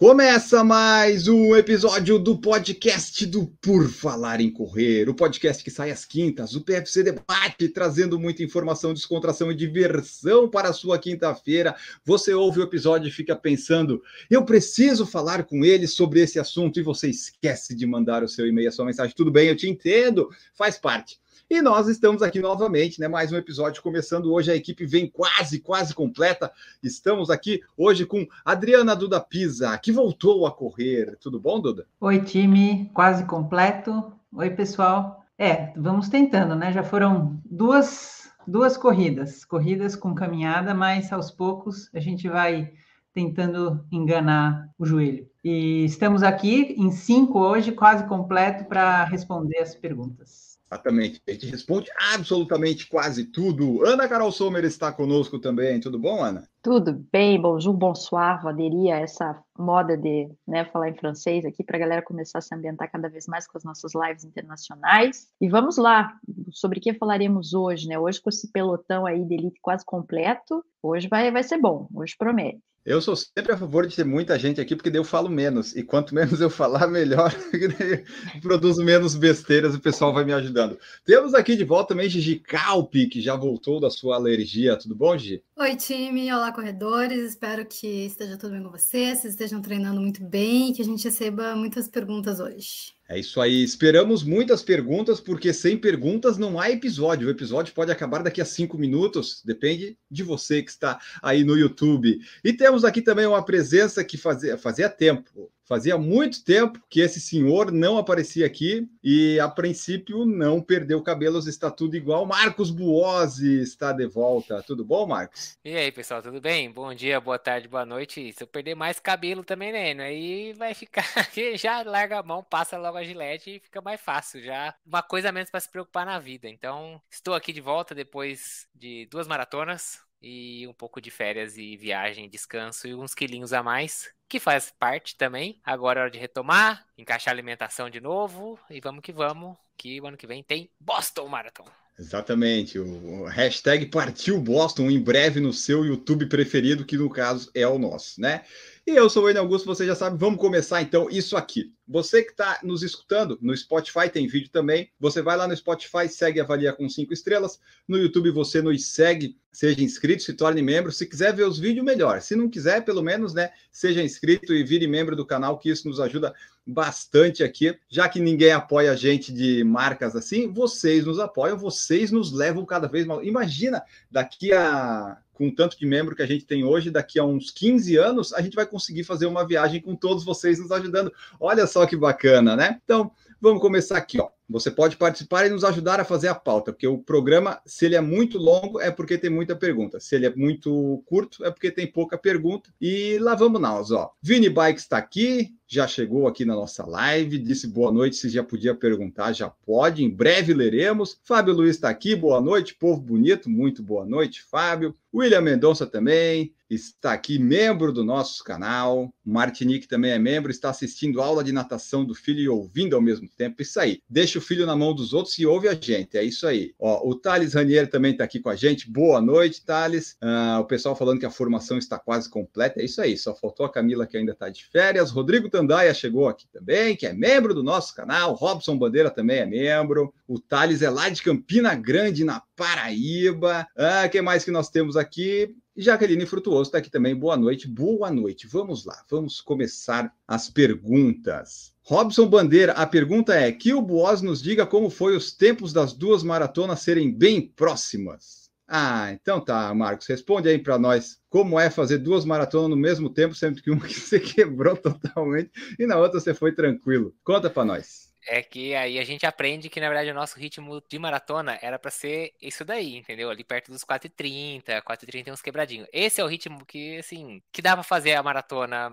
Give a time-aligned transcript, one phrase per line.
[0.00, 5.90] Começa mais um episódio do podcast do Por Falar em Correr, o podcast que sai
[5.90, 11.76] às quintas, o PFC Debate, trazendo muita informação, descontração e diversão para a sua quinta-feira.
[12.02, 16.80] Você ouve o episódio e fica pensando, eu preciso falar com ele sobre esse assunto,
[16.80, 19.14] e você esquece de mandar o seu e-mail, a sua mensagem.
[19.14, 21.20] Tudo bem, eu te entendo, faz parte.
[21.50, 23.08] E nós estamos aqui novamente, né?
[23.08, 24.52] Mais um episódio começando hoje.
[24.52, 26.52] A equipe vem quase, quase completa.
[26.80, 31.18] Estamos aqui hoje com Adriana Duda Pisa, que voltou a correr.
[31.20, 31.88] Tudo bom, Duda?
[32.00, 34.12] Oi, time, quase completo.
[34.32, 35.24] Oi, pessoal.
[35.36, 36.72] É, vamos tentando, né?
[36.72, 42.72] Já foram duas, duas corridas, corridas com caminhada, mas aos poucos a gente vai
[43.12, 45.28] tentando enganar o joelho.
[45.42, 50.49] E estamos aqui em cinco hoje, quase completo, para responder as perguntas.
[50.70, 51.20] Exatamente.
[51.26, 53.84] A gente responde absolutamente quase tudo.
[53.84, 55.80] Ana Carol Sommer está conosco também.
[55.80, 56.48] Tudo bom, Ana?
[56.62, 61.64] Tudo bem, bonjour, bonsoir, vou aderir a essa moda de né, falar em francês aqui
[61.64, 65.28] para a galera começar a se ambientar cada vez mais com as nossas lives internacionais.
[65.40, 66.12] E vamos lá,
[66.52, 67.98] sobre o que falaremos hoje, né?
[67.98, 72.14] Hoje com esse pelotão aí de elite quase completo, hoje vai, vai ser bom, hoje
[72.18, 72.60] promete.
[72.84, 75.76] Eu sou sempre a favor de ter muita gente aqui, porque daí eu falo menos.
[75.76, 77.30] E quanto menos eu falar, melhor.
[78.40, 80.78] Produzo menos besteiras e o pessoal vai me ajudando.
[81.04, 84.78] Temos aqui de volta também Gigi Calpi, que já voltou da sua alergia.
[84.78, 85.42] Tudo bom, Gigi?
[85.58, 86.32] Oi, time.
[86.32, 87.30] Olá, corredores.
[87.30, 90.84] Espero que esteja tudo bem com vocês, vocês estejam treinando muito bem e que a
[90.84, 92.92] gente receba muitas perguntas hoje.
[93.08, 93.64] É isso aí.
[93.64, 97.26] Esperamos muitas perguntas, porque sem perguntas não há episódio.
[97.26, 99.42] O episódio pode acabar daqui a cinco minutos.
[99.44, 102.20] Depende de você que está aí no YouTube.
[102.44, 105.50] E temos aqui também uma presença que fazia, fazia tempo.
[105.70, 111.46] Fazia muito tempo que esse senhor não aparecia aqui e, a princípio, não perdeu cabelos,
[111.46, 112.26] está tudo igual.
[112.26, 114.64] Marcos Buozzi está de volta.
[114.64, 115.56] Tudo bom, Marcos?
[115.64, 116.68] E aí, pessoal, tudo bem?
[116.68, 118.32] Bom dia, boa tarde, boa noite.
[118.32, 119.92] Se eu perder mais cabelo também, né?
[120.02, 121.04] Aí vai ficar.
[121.54, 124.42] já larga a mão, passa logo a gilete e fica mais fácil.
[124.42, 126.48] Já uma coisa menos para se preocupar na vida.
[126.48, 131.76] Então, estou aqui de volta depois de duas maratonas e um pouco de férias e
[131.76, 135.60] viagem, descanso e uns quilinhos a mais, que faz parte também.
[135.64, 140.00] Agora é hora de retomar, encaixar a alimentação de novo e vamos que vamos, que
[140.00, 141.66] o ano que vem tem Boston Marathon.
[141.98, 147.66] Exatamente, o hashtag partiu Boston em breve no seu YouTube preferido, que no caso é
[147.68, 148.42] o nosso, né?
[148.86, 151.74] E eu sou o Enio Augusto, você já sabe, vamos começar então isso aqui.
[151.90, 154.88] Você que está nos escutando no Spotify, tem vídeo também.
[155.00, 157.58] Você vai lá no Spotify, segue avalia com cinco estrelas.
[157.88, 160.92] No YouTube você nos segue, seja inscrito, se torne membro.
[160.92, 162.20] Se quiser ver os vídeos, melhor.
[162.22, 165.88] Se não quiser, pelo menos, né, seja inscrito e vire membro do canal, que isso
[165.88, 166.32] nos ajuda
[166.64, 167.76] bastante aqui.
[167.88, 172.64] Já que ninguém apoia a gente de marcas assim, vocês nos apoiam, vocês nos levam
[172.64, 173.26] cada vez mais.
[173.26, 177.24] Imagina, daqui a com o tanto de membro que a gente tem hoje, daqui a
[177.24, 181.10] uns 15 anos, a gente vai conseguir fazer uma viagem com todos vocês nos ajudando.
[181.40, 182.80] Olha só que bacana, né?
[182.84, 183.10] Então,
[183.40, 184.28] vamos começar aqui, ó.
[184.50, 187.94] Você pode participar e nos ajudar a fazer a pauta, porque o programa, se ele
[187.94, 190.00] é muito longo, é porque tem muita pergunta.
[190.00, 192.68] Se ele é muito curto, é porque tem pouca pergunta.
[192.80, 194.10] E lá vamos nós, ó.
[194.20, 198.42] Vini Bike está aqui, já chegou aqui na nossa live, disse boa noite, se já
[198.42, 201.20] podia perguntar, já pode, em breve leremos.
[201.22, 204.96] Fábio Luiz está aqui, boa noite, povo bonito, muito boa noite, Fábio.
[205.14, 209.12] William Mendonça também está aqui, membro do nosso canal.
[209.24, 213.28] Martinique também é membro, está assistindo aula de natação do filho e ouvindo ao mesmo
[213.36, 213.62] tempo.
[213.62, 216.46] Isso aí, deixa o filho na mão dos outros e ouve a gente, é isso
[216.46, 216.74] aí.
[216.78, 220.16] Ó, o Thales Ranier também está aqui com a gente, boa noite, Thales.
[220.20, 223.66] Ah, o pessoal falando que a formação está quase completa, é isso aí, só faltou
[223.66, 225.10] a Camila que ainda está de férias.
[225.10, 228.34] Rodrigo Tandaia chegou aqui também, que é membro do nosso canal.
[228.34, 230.12] Robson Bandeira também é membro.
[230.26, 233.66] O Thales é lá de Campina Grande, na Paraíba.
[233.76, 235.54] Ah, que mais que nós temos aqui?
[235.76, 237.14] Jaqueline Frutuoso está aqui também.
[237.14, 238.46] Boa noite, boa noite.
[238.46, 241.69] Vamos lá, vamos começar as perguntas.
[241.90, 245.92] Robson Bandeira, a pergunta é: que o Boaz nos diga como foi os tempos das
[245.92, 248.48] duas maratonas serem bem próximas.
[248.68, 253.10] Ah, então tá, Marcos, responde aí para nós como é fazer duas maratonas no mesmo
[253.10, 255.50] tempo, sendo que uma que você quebrou totalmente
[255.80, 257.12] e na outra você foi tranquilo.
[257.24, 258.14] Conta para nós.
[258.24, 261.76] É que aí a gente aprende que, na verdade, o nosso ritmo de maratona era
[261.76, 263.30] para ser isso daí, entendeu?
[263.30, 265.88] Ali perto dos 4h30, 4h30 e uns quebradinhos.
[265.92, 268.92] Esse é o ritmo que, assim, que dá para fazer a maratona.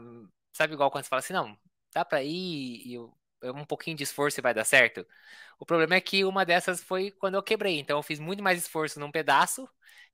[0.51, 1.55] Sabe igual quando você fala assim, não,
[1.93, 2.97] dá para ir e
[3.43, 5.05] um pouquinho de esforço e vai dar certo?
[5.59, 7.79] O problema é que uma dessas foi quando eu quebrei.
[7.79, 9.67] Então eu fiz muito mais esforço num pedaço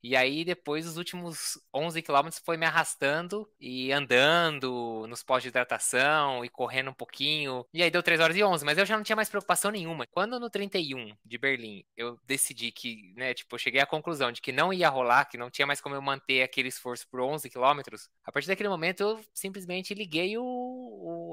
[0.04, 5.48] e aí, depois, os últimos 11 quilômetros foi me arrastando e andando nos postos de
[5.50, 7.66] hidratação e correndo um pouquinho.
[7.74, 10.06] E aí deu 3 horas e 11, mas eu já não tinha mais preocupação nenhuma.
[10.07, 14.42] Quando no 31 de Berlim eu decidi que, né, tipo, eu cheguei à conclusão de
[14.42, 17.50] que não ia rolar, que não tinha mais como eu manter aquele esforço por 11
[17.50, 20.44] quilômetros, a partir daquele momento eu simplesmente liguei o,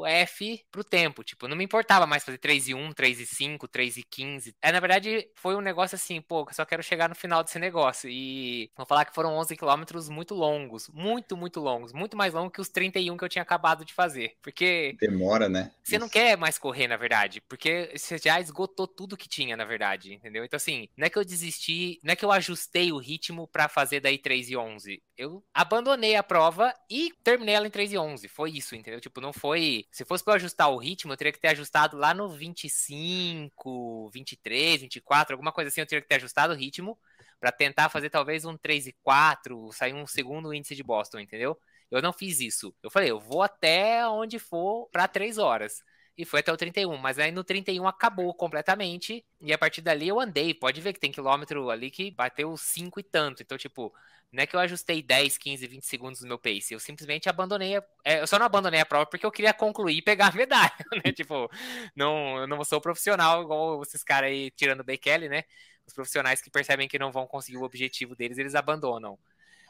[0.01, 1.25] o F pro tempo.
[1.25, 4.55] Tipo, não me importava mais fazer 3 e 1, 3 e 5, 3 e 15.
[4.63, 7.59] É, na verdade, foi um negócio assim, pô, eu só quero chegar no final desse
[7.59, 8.09] negócio.
[8.11, 12.53] E vou falar que foram 11 quilômetros muito longos, muito, muito longos, muito mais longos
[12.53, 14.97] que os 31 que eu tinha acabado de fazer, porque...
[15.01, 15.73] Demora, né?
[15.83, 19.65] Você não quer mais correr, na verdade, porque você já esgotou tudo que tinha, na
[19.65, 20.45] verdade, entendeu?
[20.45, 23.69] Então, assim, não é que eu desisti, não é que eu ajustei o ritmo para
[23.69, 27.99] fazer daí 3 e 11, eu abandonei a prova e terminei ela em 3 e
[27.99, 29.01] 11, foi isso, entendeu?
[29.01, 29.85] Tipo, não foi...
[29.91, 33.71] Se fosse pra eu ajustar o ritmo, eu teria que ter ajustado lá no 25,
[34.13, 36.99] 23, 24, alguma coisa assim, eu teria que ter ajustado o ritmo,
[37.41, 41.59] para tentar fazer talvez um 3 e 4, sair um segundo índice de Boston, entendeu?
[41.91, 42.75] Eu não fiz isso.
[42.83, 45.83] Eu falei, eu vou até onde for para 3 horas.
[46.21, 49.25] E foi até o 31, mas aí no 31 acabou completamente.
[49.41, 50.53] E a partir dali eu andei.
[50.53, 53.43] Pode ver que tem quilômetro ali que bateu 5 e tanto.
[53.43, 53.91] Então, tipo,
[54.31, 56.75] não é que eu ajustei 10, 15, 20 segundos no meu pace.
[56.75, 57.75] Eu simplesmente abandonei.
[57.79, 60.33] A, é, eu só não abandonei a prova porque eu queria concluir e pegar a
[60.33, 60.71] medalha,
[61.03, 61.11] né?
[61.11, 61.51] tipo,
[61.97, 65.45] não, eu não sou profissional igual esses caras aí tirando o Bekele, né?
[65.87, 69.19] Os profissionais que percebem que não vão conseguir o objetivo deles, eles abandonam.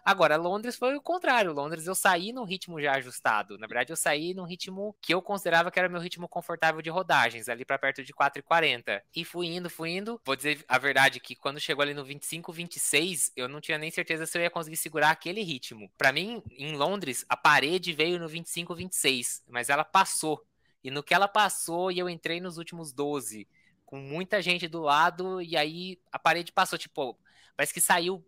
[0.05, 1.53] Agora, Londres foi o contrário.
[1.53, 3.59] Londres eu saí num ritmo já ajustado.
[3.59, 6.91] Na verdade, eu saí num ritmo que eu considerava que era meu ritmo confortável de
[6.91, 9.03] rodagens, ali para perto de 4,40.
[9.15, 10.21] E fui indo, fui indo.
[10.25, 13.91] Vou dizer a verdade que quando chegou ali no 25, 26, eu não tinha nem
[13.91, 15.91] certeza se eu ia conseguir segurar aquele ritmo.
[15.97, 20.45] Para mim, em Londres, a parede veio no 25, 26, mas ela passou.
[20.83, 23.47] E no que ela passou e eu entrei nos últimos 12
[23.91, 27.19] com muita gente do lado, e aí a parede passou, tipo,
[27.57, 28.25] parece que saiu.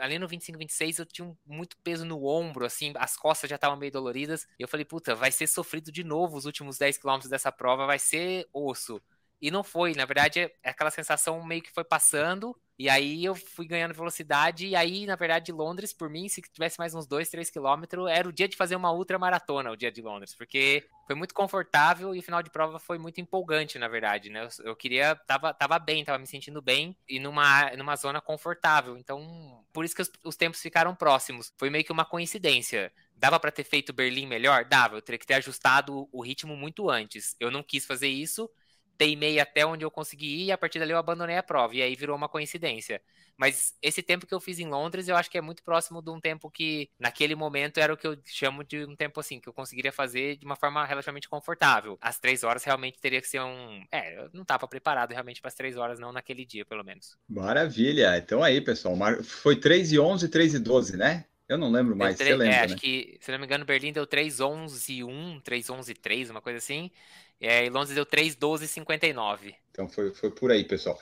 [0.00, 3.76] Ali no 25, 26, eu tinha muito peso no ombro, assim, as costas já estavam
[3.76, 4.46] meio doloridas.
[4.58, 7.86] E eu falei, puta, vai ser sofrido de novo os últimos 10 quilômetros dessa prova,
[7.86, 9.00] vai ser osso.
[9.40, 12.56] E não foi, na verdade, é aquela sensação meio que foi passando.
[12.76, 14.66] E aí eu fui ganhando velocidade.
[14.66, 18.28] E aí, na verdade, Londres, por mim, se tivesse mais uns 2, 3 quilômetros, era
[18.28, 20.34] o dia de fazer uma ultra maratona, o dia de Londres.
[20.34, 24.44] Porque foi muito confortável e o final de prova foi muito empolgante, na verdade, né?
[24.44, 28.96] Eu, eu queria, tava, tava bem, tava me sentindo bem e numa, numa zona confortável.
[28.98, 31.52] Então, por isso que os, os tempos ficaram próximos.
[31.56, 32.92] Foi meio que uma coincidência.
[33.14, 34.64] Dava para ter feito Berlim melhor?
[34.64, 34.96] Dava.
[34.96, 37.36] Eu teria que ter ajustado o ritmo muito antes.
[37.38, 38.50] Eu não quis fazer isso
[38.96, 41.74] teimei até onde eu consegui ir e a partir dali eu abandonei a prova.
[41.74, 43.00] E aí virou uma coincidência.
[43.36, 46.10] Mas esse tempo que eu fiz em Londres, eu acho que é muito próximo de
[46.10, 49.48] um tempo que, naquele momento, era o que eu chamo de um tempo assim, que
[49.48, 51.98] eu conseguiria fazer de uma forma relativamente confortável.
[52.00, 53.84] As três horas realmente teria que ser um.
[53.90, 57.16] É, eu não estava preparado realmente para as três horas, não naquele dia, pelo menos.
[57.28, 58.16] Maravilha.
[58.16, 61.24] Então aí, pessoal, foi 3 e 11, 3 e 12, né?
[61.46, 62.64] Eu não lembro mais, 3, você lembra, é, né?
[62.64, 66.40] acho que, se não me engano, Berlim deu 3, 11, 1, 3, 11, 3, uma
[66.40, 66.90] coisa assim.
[67.40, 69.54] É, e Londres deu 3, 12, 59.
[69.74, 70.96] Então foi, foi por aí, pessoal.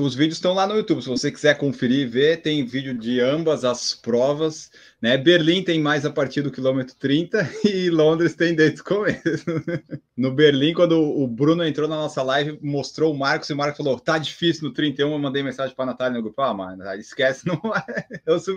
[0.00, 1.02] Os vídeos estão lá no YouTube.
[1.02, 4.70] Se você quiser conferir e ver, tem vídeo de ambas as provas.
[5.02, 5.18] Né?
[5.18, 9.22] Berlim tem mais a partir do quilômetro 30 e Londres tem desde o começo.
[10.16, 13.76] No Berlim, quando o Bruno entrou na nossa live, mostrou o Marcos e o Marcos
[13.76, 15.12] falou: tá difícil no 31.
[15.12, 17.84] Eu mandei mensagem para a Natália no grupo: ah, mano, esquece, não vai.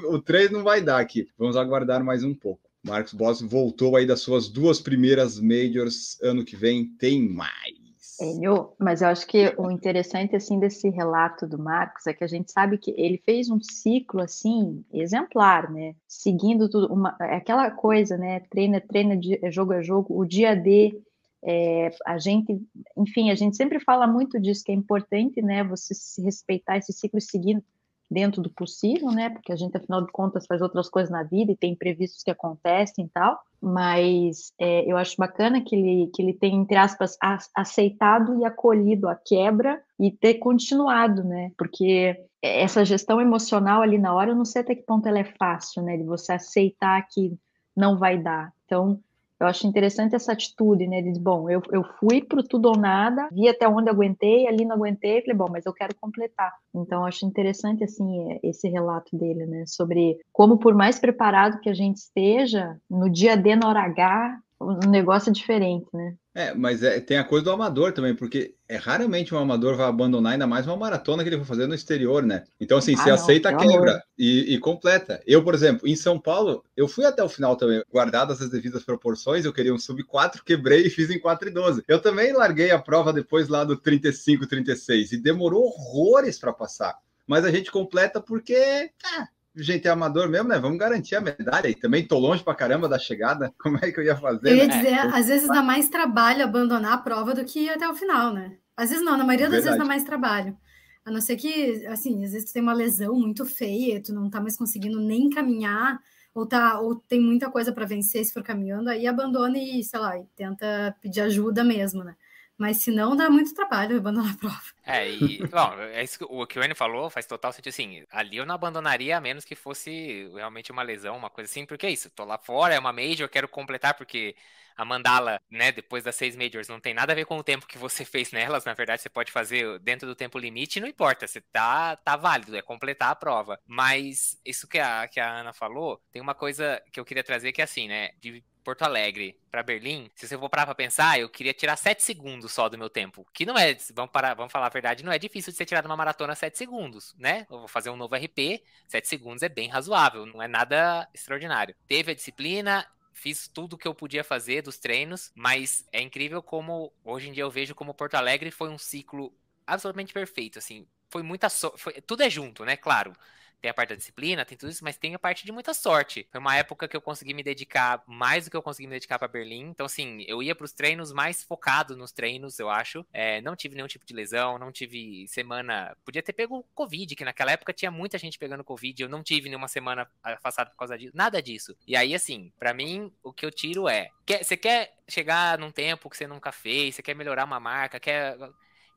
[0.05, 1.27] o 3 não vai dar aqui.
[1.37, 2.68] Vamos aguardar mais um pouco.
[2.83, 6.17] Marcos Boss voltou aí das suas duas primeiras majors.
[6.21, 7.79] Ano que vem tem mais.
[8.21, 12.27] Enio, mas eu acho que o interessante assim desse relato do Marcos é que a
[12.27, 15.95] gente sabe que ele fez um ciclo assim exemplar, né?
[16.05, 18.41] Seguindo tudo, uma, é aquela coisa, né?
[18.49, 21.01] Treina, treina, é jogo a jogo, o dia D.
[21.41, 22.61] É, a gente,
[22.97, 25.63] enfim, a gente sempre fala muito disso que é importante, né?
[25.63, 27.63] Você se respeitar esse ciclo seguindo
[28.09, 29.29] dentro do possível, né?
[29.29, 32.31] Porque a gente, afinal de contas, faz outras coisas na vida e tem imprevistos que
[32.31, 33.39] acontecem e tal.
[33.61, 37.17] Mas é, eu acho bacana que ele, que ele tem, entre aspas,
[37.53, 41.51] aceitado e acolhido a quebra e ter continuado, né?
[41.57, 45.33] Porque essa gestão emocional ali na hora, eu não sei até que ponto ela é
[45.37, 45.97] fácil, né?
[45.97, 47.37] De você aceitar que
[47.75, 48.51] não vai dar.
[48.65, 48.99] Então,
[49.39, 51.01] eu acho interessante essa atitude, né?
[51.01, 54.75] De, bom, eu, eu fui pro tudo ou nada, vi até onde aguentei, ali não
[54.75, 56.53] aguentei, falei, bom, mas eu quero completar.
[56.75, 59.63] Então, eu acho interessante, assim, é, esse relato dele, né?
[59.65, 64.39] Sobre como, por mais preparado que a gente esteja, no dia D, na hora H,
[64.61, 66.15] um negócio diferente, né?
[66.39, 69.87] É, mas é, tem a coisa do amador também, porque é raramente um amador vai
[69.87, 72.45] abandonar ainda mais uma maratona que ele vai fazer no exterior, né?
[72.61, 75.21] Então, assim, Ah, você não, aceita quebra e, e completa.
[75.27, 78.85] Eu, por exemplo, em São Paulo, eu fui até o final também, guardadas as devidas
[78.85, 81.83] proporções, eu queria um sub 4, quebrei e fiz em 4 e 12.
[81.85, 86.95] Eu também larguei a prova depois lá do 35, 36 e demorou horrores para passar.
[87.27, 89.27] Mas a gente completa porque, ah,
[89.63, 90.59] gente é amador mesmo, né?
[90.59, 91.67] Vamos garantir a medalha.
[91.69, 93.53] E também tô longe pra caramba da chegada.
[93.59, 94.51] Como é que eu ia fazer?
[94.51, 94.77] Eu ia né?
[94.77, 98.33] dizer, às vezes dá mais trabalho abandonar a prova do que ir até o final,
[98.33, 98.57] né?
[98.75, 99.87] Às vezes não, na maioria das vezes Verdade.
[99.87, 100.57] dá mais trabalho.
[101.05, 104.29] A não ser que, assim, às vezes tu tem uma lesão muito feia, tu não
[104.29, 105.99] tá mais conseguindo nem caminhar,
[106.33, 109.99] ou, tá, ou tem muita coisa para vencer se for caminhando, aí abandona e, sei
[109.99, 112.15] lá, e tenta pedir ajuda mesmo, né?
[112.59, 114.61] Mas se não, dá muito trabalho abandonar a prova.
[114.83, 118.03] É, e, bom, é isso que o que o Enio falou faz total sentido, assim,
[118.11, 121.85] ali eu não abandonaria a menos que fosse realmente uma lesão, uma coisa assim, porque
[121.85, 124.35] é isso, tô lá fora, é uma major, eu quero completar, porque
[124.75, 127.65] a mandala, né, depois das seis majors, não tem nada a ver com o tempo
[127.65, 131.27] que você fez nelas, na verdade você pode fazer dentro do tempo limite, não importa,
[131.27, 135.53] você tá, tá válido, é completar a prova, mas isso que a, que a Ana
[135.53, 139.37] falou, tem uma coisa que eu queria trazer que é assim, né, de Porto Alegre
[139.49, 142.77] para Berlim, se você for parar para pensar, eu queria tirar 7 segundos só do
[142.77, 143.25] meu tempo.
[143.33, 145.85] Que não é, vamos, parar, vamos falar a verdade, não é difícil de ser tirado
[145.85, 147.47] uma maratona 7 segundos, né?
[147.49, 151.75] Eu vou fazer um novo RP, 7 segundos é bem razoável, não é nada extraordinário.
[151.87, 156.93] Teve a disciplina, fiz tudo que eu podia fazer dos treinos, mas é incrível como
[157.03, 159.33] hoje em dia eu vejo como Porto Alegre foi um ciclo
[159.65, 160.87] absolutamente perfeito, assim.
[161.09, 162.77] Foi muita so foi, tudo é junto, né?
[162.77, 163.13] Claro
[163.61, 166.27] tem a parte da disciplina, tem tudo isso, mas tem a parte de muita sorte.
[166.31, 169.19] Foi uma época que eu consegui me dedicar mais do que eu consegui me dedicar
[169.19, 169.69] para Berlim.
[169.69, 173.05] Então, assim, eu ia para os treinos mais focado nos treinos, eu acho.
[173.13, 175.95] É, não tive nenhum tipo de lesão, não tive semana.
[176.05, 179.01] Podia ter pego Covid, que naquela época tinha muita gente pegando Covid.
[179.01, 181.75] Eu não tive nenhuma semana afastada por causa disso, nada disso.
[181.87, 185.71] E aí, assim, para mim, o que eu tiro é: quer, você quer chegar num
[185.71, 188.37] tempo que você nunca fez, você quer melhorar uma marca, quer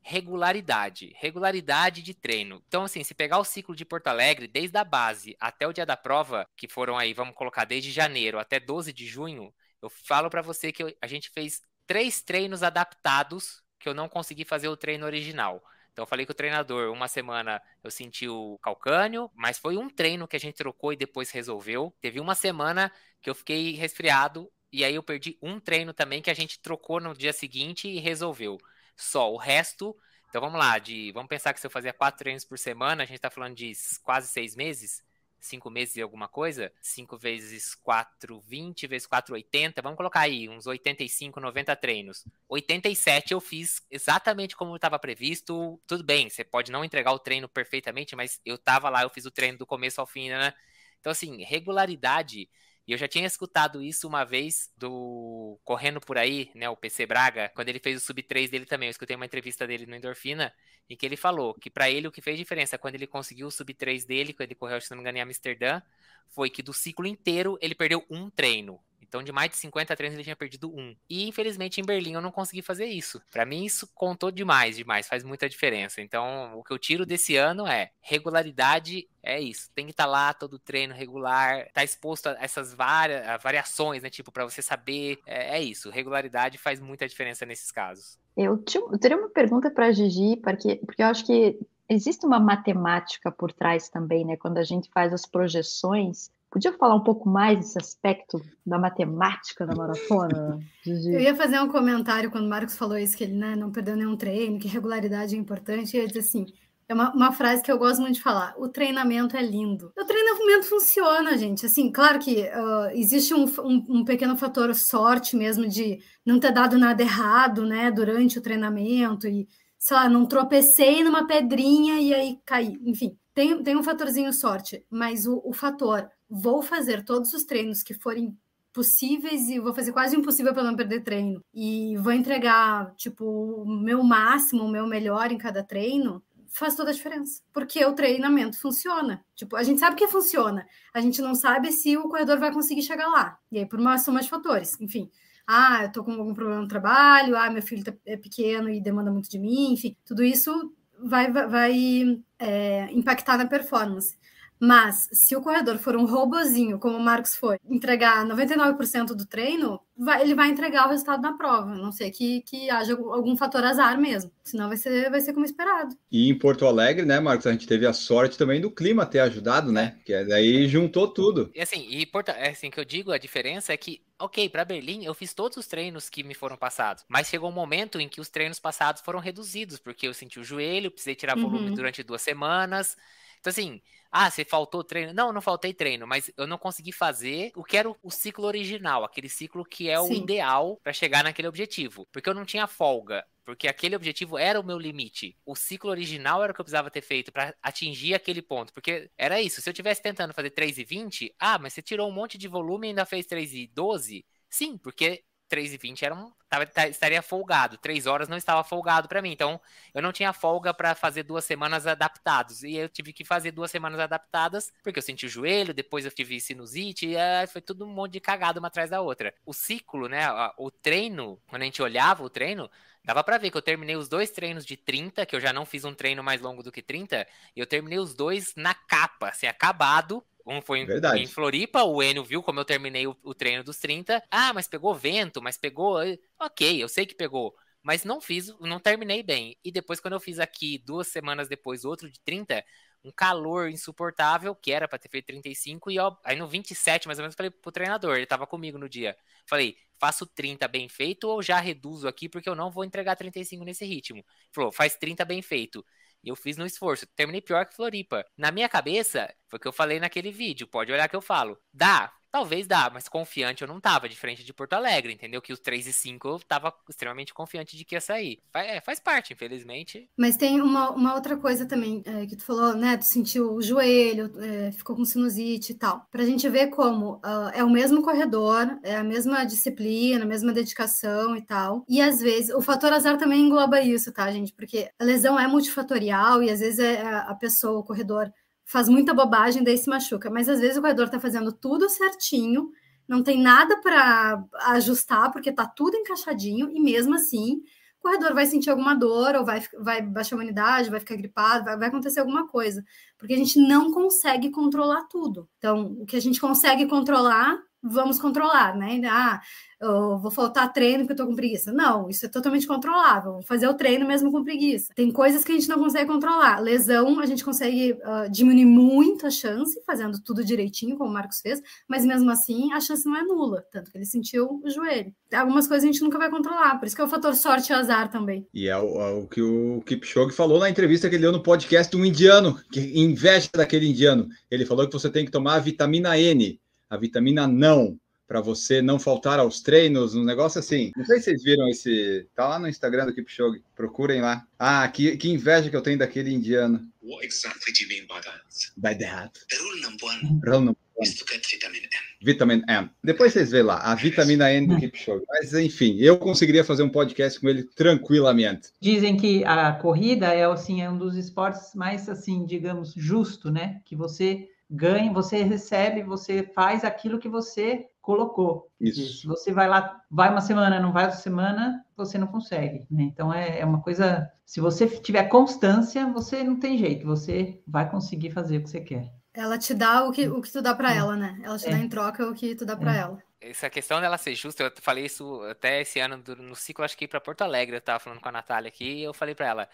[0.03, 2.61] regularidade, regularidade de treino.
[2.67, 5.85] Então, assim, se pegar o ciclo de Porto Alegre, desde a base até o dia
[5.85, 10.29] da prova, que foram aí, vamos colocar, desde janeiro até 12 de junho, eu falo
[10.29, 14.77] para você que a gente fez três treinos adaptados que eu não consegui fazer o
[14.77, 15.63] treino original.
[15.91, 19.89] Então, eu falei com o treinador, uma semana eu senti o calcânio, mas foi um
[19.89, 21.95] treino que a gente trocou e depois resolveu.
[22.01, 22.91] Teve uma semana
[23.21, 26.99] que eu fiquei resfriado e aí eu perdi um treino também que a gente trocou
[26.99, 28.57] no dia seguinte e resolveu
[28.95, 29.31] só.
[29.31, 29.95] O resto,
[30.29, 33.05] então vamos lá, de vamos pensar que se eu fazia quatro treinos por semana, a
[33.05, 33.71] gente tá falando de
[34.03, 35.03] quase seis meses,
[35.39, 40.47] cinco meses e alguma coisa, cinco vezes quatro, 20 vezes quatro, 80, vamos colocar aí
[40.47, 42.25] uns 85, 90 treinos.
[42.47, 47.47] 87 eu fiz exatamente como estava previsto, tudo bem, você pode não entregar o treino
[47.49, 50.53] perfeitamente, mas eu tava lá, eu fiz o treino do começo ao fim, né?
[50.99, 52.49] Então assim, regularidade
[52.85, 57.05] e eu já tinha escutado isso uma vez do Correndo Por Aí, né, o PC
[57.05, 58.87] Braga, quando ele fez o Sub 3 dele também.
[58.87, 60.53] Eu escutei uma entrevista dele no Endorfina,
[60.89, 63.51] em que ele falou que para ele o que fez diferença quando ele conseguiu o
[63.51, 65.81] Sub 3 dele, quando ele correu, se não me engano, em Amsterdã,
[66.29, 68.79] foi que do ciclo inteiro ele perdeu um treino.
[69.13, 70.95] Então, de mais de 50 treinos, ele tinha perdido um.
[71.07, 73.21] E, infelizmente, em Berlim eu não consegui fazer isso.
[73.31, 75.07] Para mim, isso contou demais, demais.
[75.07, 76.01] Faz muita diferença.
[76.01, 79.07] Então, o que eu tiro desse ano é regularidade.
[79.21, 79.69] É isso.
[79.75, 81.67] Tem que estar tá lá todo treino regular.
[81.71, 84.09] Tá exposto a essas várias a variações, né?
[84.09, 85.19] Tipo, para você saber.
[85.27, 85.91] É, é, isso.
[85.91, 88.17] Regularidade faz muita diferença nesses casos.
[88.35, 92.39] Eu, eu teria uma pergunta para a Gigi, porque, porque eu acho que existe uma
[92.39, 94.37] matemática por trás também, né?
[94.37, 99.65] Quando a gente faz as projeções Podia falar um pouco mais desse aspecto da matemática
[99.65, 100.59] da maratona?
[100.83, 101.11] Gigi?
[101.11, 103.95] Eu ia fazer um comentário quando o Marcos falou isso, que ele né, não perdeu
[103.95, 105.97] nenhum treino, que regularidade é importante.
[105.97, 106.45] E ia dizer assim:
[106.87, 109.91] é uma, uma, frase que eu gosto muito de falar: o treinamento é lindo.
[109.97, 111.65] O treinamento funciona, gente.
[111.65, 116.51] Assim, claro que uh, existe um, um, um, pequeno fator sorte mesmo de não ter
[116.51, 119.47] dado nada errado, né, durante o treinamento e,
[119.79, 122.77] sei lá, não tropecei numa pedrinha e aí caí.
[122.85, 127.83] Enfim, tem, tem um fatorzinho sorte, mas o, o fator vou fazer todos os treinos
[127.83, 128.35] que forem
[128.73, 131.43] possíveis e vou fazer quase impossível para não perder treino.
[131.53, 136.89] E vou entregar, tipo, o meu máximo, o meu melhor em cada treino, faz toda
[136.89, 137.43] a diferença.
[137.53, 139.23] Porque o treinamento funciona.
[139.35, 140.65] Tipo, a gente sabe que funciona.
[140.91, 143.37] A gente não sabe se o corredor vai conseguir chegar lá.
[143.51, 144.75] E aí, por uma soma de fatores.
[144.81, 145.11] Enfim.
[145.45, 149.11] Ah, eu tô com algum problema no trabalho, ah, meu filho é pequeno e demanda
[149.11, 154.17] muito de mim, enfim, tudo isso vai, vai, vai é, impactar na performance.
[154.65, 159.79] Mas se o corredor for um robozinho, como o Marcos foi, entregar 99% do treino,
[159.97, 161.71] vai, ele vai entregar o resultado na prova.
[161.71, 164.31] A não ser que, que haja algum fator azar mesmo.
[164.43, 165.97] Senão vai ser, vai ser como esperado.
[166.09, 169.19] E em Porto Alegre, né, Marcos, a gente teve a sorte também do clima ter
[169.19, 169.99] ajudado, né?
[170.05, 171.51] Que daí juntou tudo.
[171.53, 174.65] E assim, e Porto, é assim que eu digo, a diferença é que ok, para
[174.65, 178.07] Berlim eu fiz todos os treinos que me foram passados, mas chegou um momento em
[178.09, 181.75] que os treinos passados foram reduzidos, porque eu senti o joelho, precisei tirar volume Uhum.
[181.75, 182.95] durante duas semanas.
[183.39, 183.81] Então, assim,
[184.15, 185.11] ah, você faltou treino?
[185.11, 188.45] Não, não faltei treino, mas eu não consegui fazer o que era o, o ciclo
[188.45, 190.21] original, aquele ciclo que é o Sim.
[190.21, 192.07] ideal para chegar naquele objetivo.
[192.11, 193.25] Porque eu não tinha folga.
[193.43, 195.35] Porque aquele objetivo era o meu limite.
[195.43, 198.71] O ciclo original era o que eu precisava ter feito para atingir aquele ponto.
[198.71, 199.61] Porque era isso.
[199.61, 202.89] Se eu tivesse tentando fazer 3,20, ah, mas você tirou um monte de volume e
[202.89, 204.23] ainda fez 3,12?
[204.47, 206.31] Sim, porque 3,20 era um.
[206.49, 207.77] tava- estaria folgado.
[207.77, 209.31] 3 horas não estava folgado para mim.
[209.31, 209.59] Então,
[209.93, 212.63] eu não tinha folga para fazer duas semanas adaptados.
[212.63, 216.11] E eu tive que fazer duas semanas adaptadas, porque eu senti o joelho, depois eu
[216.11, 219.33] tive sinusite, e aí foi tudo um monte de cagada uma atrás da outra.
[219.45, 220.27] O ciclo, né?
[220.57, 222.69] O treino, quando a gente olhava o treino,
[223.03, 225.65] dava pra ver que eu terminei os dois treinos de 30, que eu já não
[225.65, 229.29] fiz um treino mais longo do que 30, e eu terminei os dois na capa,
[229.29, 230.23] assim, acabado.
[230.45, 233.77] Um foi em, em Floripa, o Enio viu como eu terminei o, o treino dos
[233.77, 234.21] 30.
[234.29, 236.01] Ah, mas pegou vento, mas pegou.
[236.01, 237.55] eh, Ok, eu sei que pegou.
[237.81, 239.57] Mas não fiz, não terminei bem.
[239.63, 242.63] E depois, quando eu fiz aqui, duas semanas depois, outro de 30,
[243.03, 247.19] um calor insuportável, que era pra ter feito 35, e ó, aí no 27, mais
[247.19, 249.17] ou menos, falei pro treinador, ele tava comigo no dia.
[249.45, 253.63] Falei, faço 30 bem feito ou já reduzo aqui, porque eu não vou entregar 35
[253.65, 254.19] nesse ritmo.
[254.19, 255.85] Ele falou, faz 30 bem feito.
[256.23, 257.05] E eu fiz no esforço.
[257.07, 258.25] Terminei pior que Floripa.
[258.37, 260.67] Na minha cabeça, foi o que eu falei naquele vídeo.
[260.67, 261.59] Pode olhar que eu falo.
[261.73, 262.13] Dá.
[262.33, 265.39] Talvez dá, mas confiante eu não tava, diferente de Porto Alegre, entendeu?
[265.39, 268.41] Que os 3 e 5 eu tava extremamente confiante de que ia sair.
[268.55, 270.09] É, faz parte, infelizmente.
[270.17, 272.97] Mas tem uma, uma outra coisa também é, que tu falou, né?
[272.97, 276.07] Tu sentiu o joelho, é, ficou com sinusite e tal.
[276.09, 280.51] Pra gente ver como ah, é o mesmo corredor, é a mesma disciplina, a mesma
[280.51, 281.85] dedicação e tal.
[281.87, 284.53] E às vezes, o fator azar também engloba isso, tá, gente?
[284.53, 288.31] Porque a lesão é multifatorial e às vezes é a a pessoa, o corredor,
[288.73, 290.31] faz muita bobagem, daí se machuca.
[290.31, 292.71] Mas às vezes o corredor tá fazendo tudo certinho,
[293.07, 297.61] não tem nada para ajustar, porque tá tudo encaixadinho, e mesmo assim
[297.99, 301.65] o corredor vai sentir alguma dor, ou vai, vai baixar a imunidade, vai ficar gripado,
[301.65, 302.83] vai, vai acontecer alguma coisa.
[303.15, 305.47] Porque a gente não consegue controlar tudo.
[305.59, 308.99] Então, o que a gente consegue controlar, vamos controlar, né?
[309.07, 309.39] Ah,
[309.83, 311.71] eu vou faltar treino porque eu tô com preguiça.
[311.71, 313.33] Não, isso é totalmente controlável.
[313.33, 314.93] Vou fazer o treino mesmo com preguiça.
[314.95, 316.59] Tem coisas que a gente não consegue controlar.
[316.59, 321.41] Lesão, a gente consegue ah, diminuir muito a chance, fazendo tudo direitinho, como o Marcos
[321.41, 325.13] fez, mas mesmo assim a chance não é nula, tanto que ele sentiu o joelho.
[325.33, 327.75] Algumas coisas a gente nunca vai controlar, por isso que é o fator sorte e
[327.75, 328.47] azar também.
[328.53, 331.43] E é o, é o que o Kipchoge falou na entrevista que ele deu no
[331.43, 334.27] podcast do indiano, que inveja daquele indiano.
[334.49, 337.97] Ele falou que você tem que tomar a vitamina N, a vitamina não,
[338.33, 340.91] para você não faltar aos treinos, um negócio assim.
[340.97, 342.27] Não sei se vocês viram esse.
[342.35, 344.43] Tá lá no Instagram do Kipchoge, procurem lá.
[344.57, 346.81] Ah, que, que inveja que eu tenho daquele indiano.
[347.03, 348.41] What exactly do you mean by that?
[348.75, 349.39] By that.
[349.51, 351.89] The rule number one Run no- is to get vitamin N.
[352.23, 352.89] Vitamin M.
[353.03, 355.23] Depois vocês veem lá, a vitamina N do Kipchoge.
[355.29, 358.69] Mas enfim, eu conseguiria fazer um podcast com ele tranquilamente.
[358.81, 363.79] Dizem que a corrida é assim é um dos esportes mais assim, digamos, justo, né?
[363.85, 368.69] Que você ganha, você recebe, você faz aquilo que você colocou.
[368.79, 369.21] Isso.
[369.21, 373.03] Se você vai lá, vai uma semana, não vai outra semana, você não consegue, né?
[373.03, 374.29] Então é, é uma coisa.
[374.45, 378.81] Se você tiver constância, você não tem jeito, você vai conseguir fazer o que você
[378.81, 379.11] quer.
[379.33, 381.39] Ela te dá o que, o que tu dá para ela, né?
[381.41, 381.71] Ela te É.
[381.71, 382.99] dá em troca o que tu dá para É.
[382.99, 383.23] ela.
[383.41, 386.95] Essa questão dela ser justa, eu falei isso até esse ano do- no ciclo, acho
[386.97, 389.47] que para Porto Alegre, eu tava falando com a Natália aqui, e eu falei para
[389.47, 389.69] ela,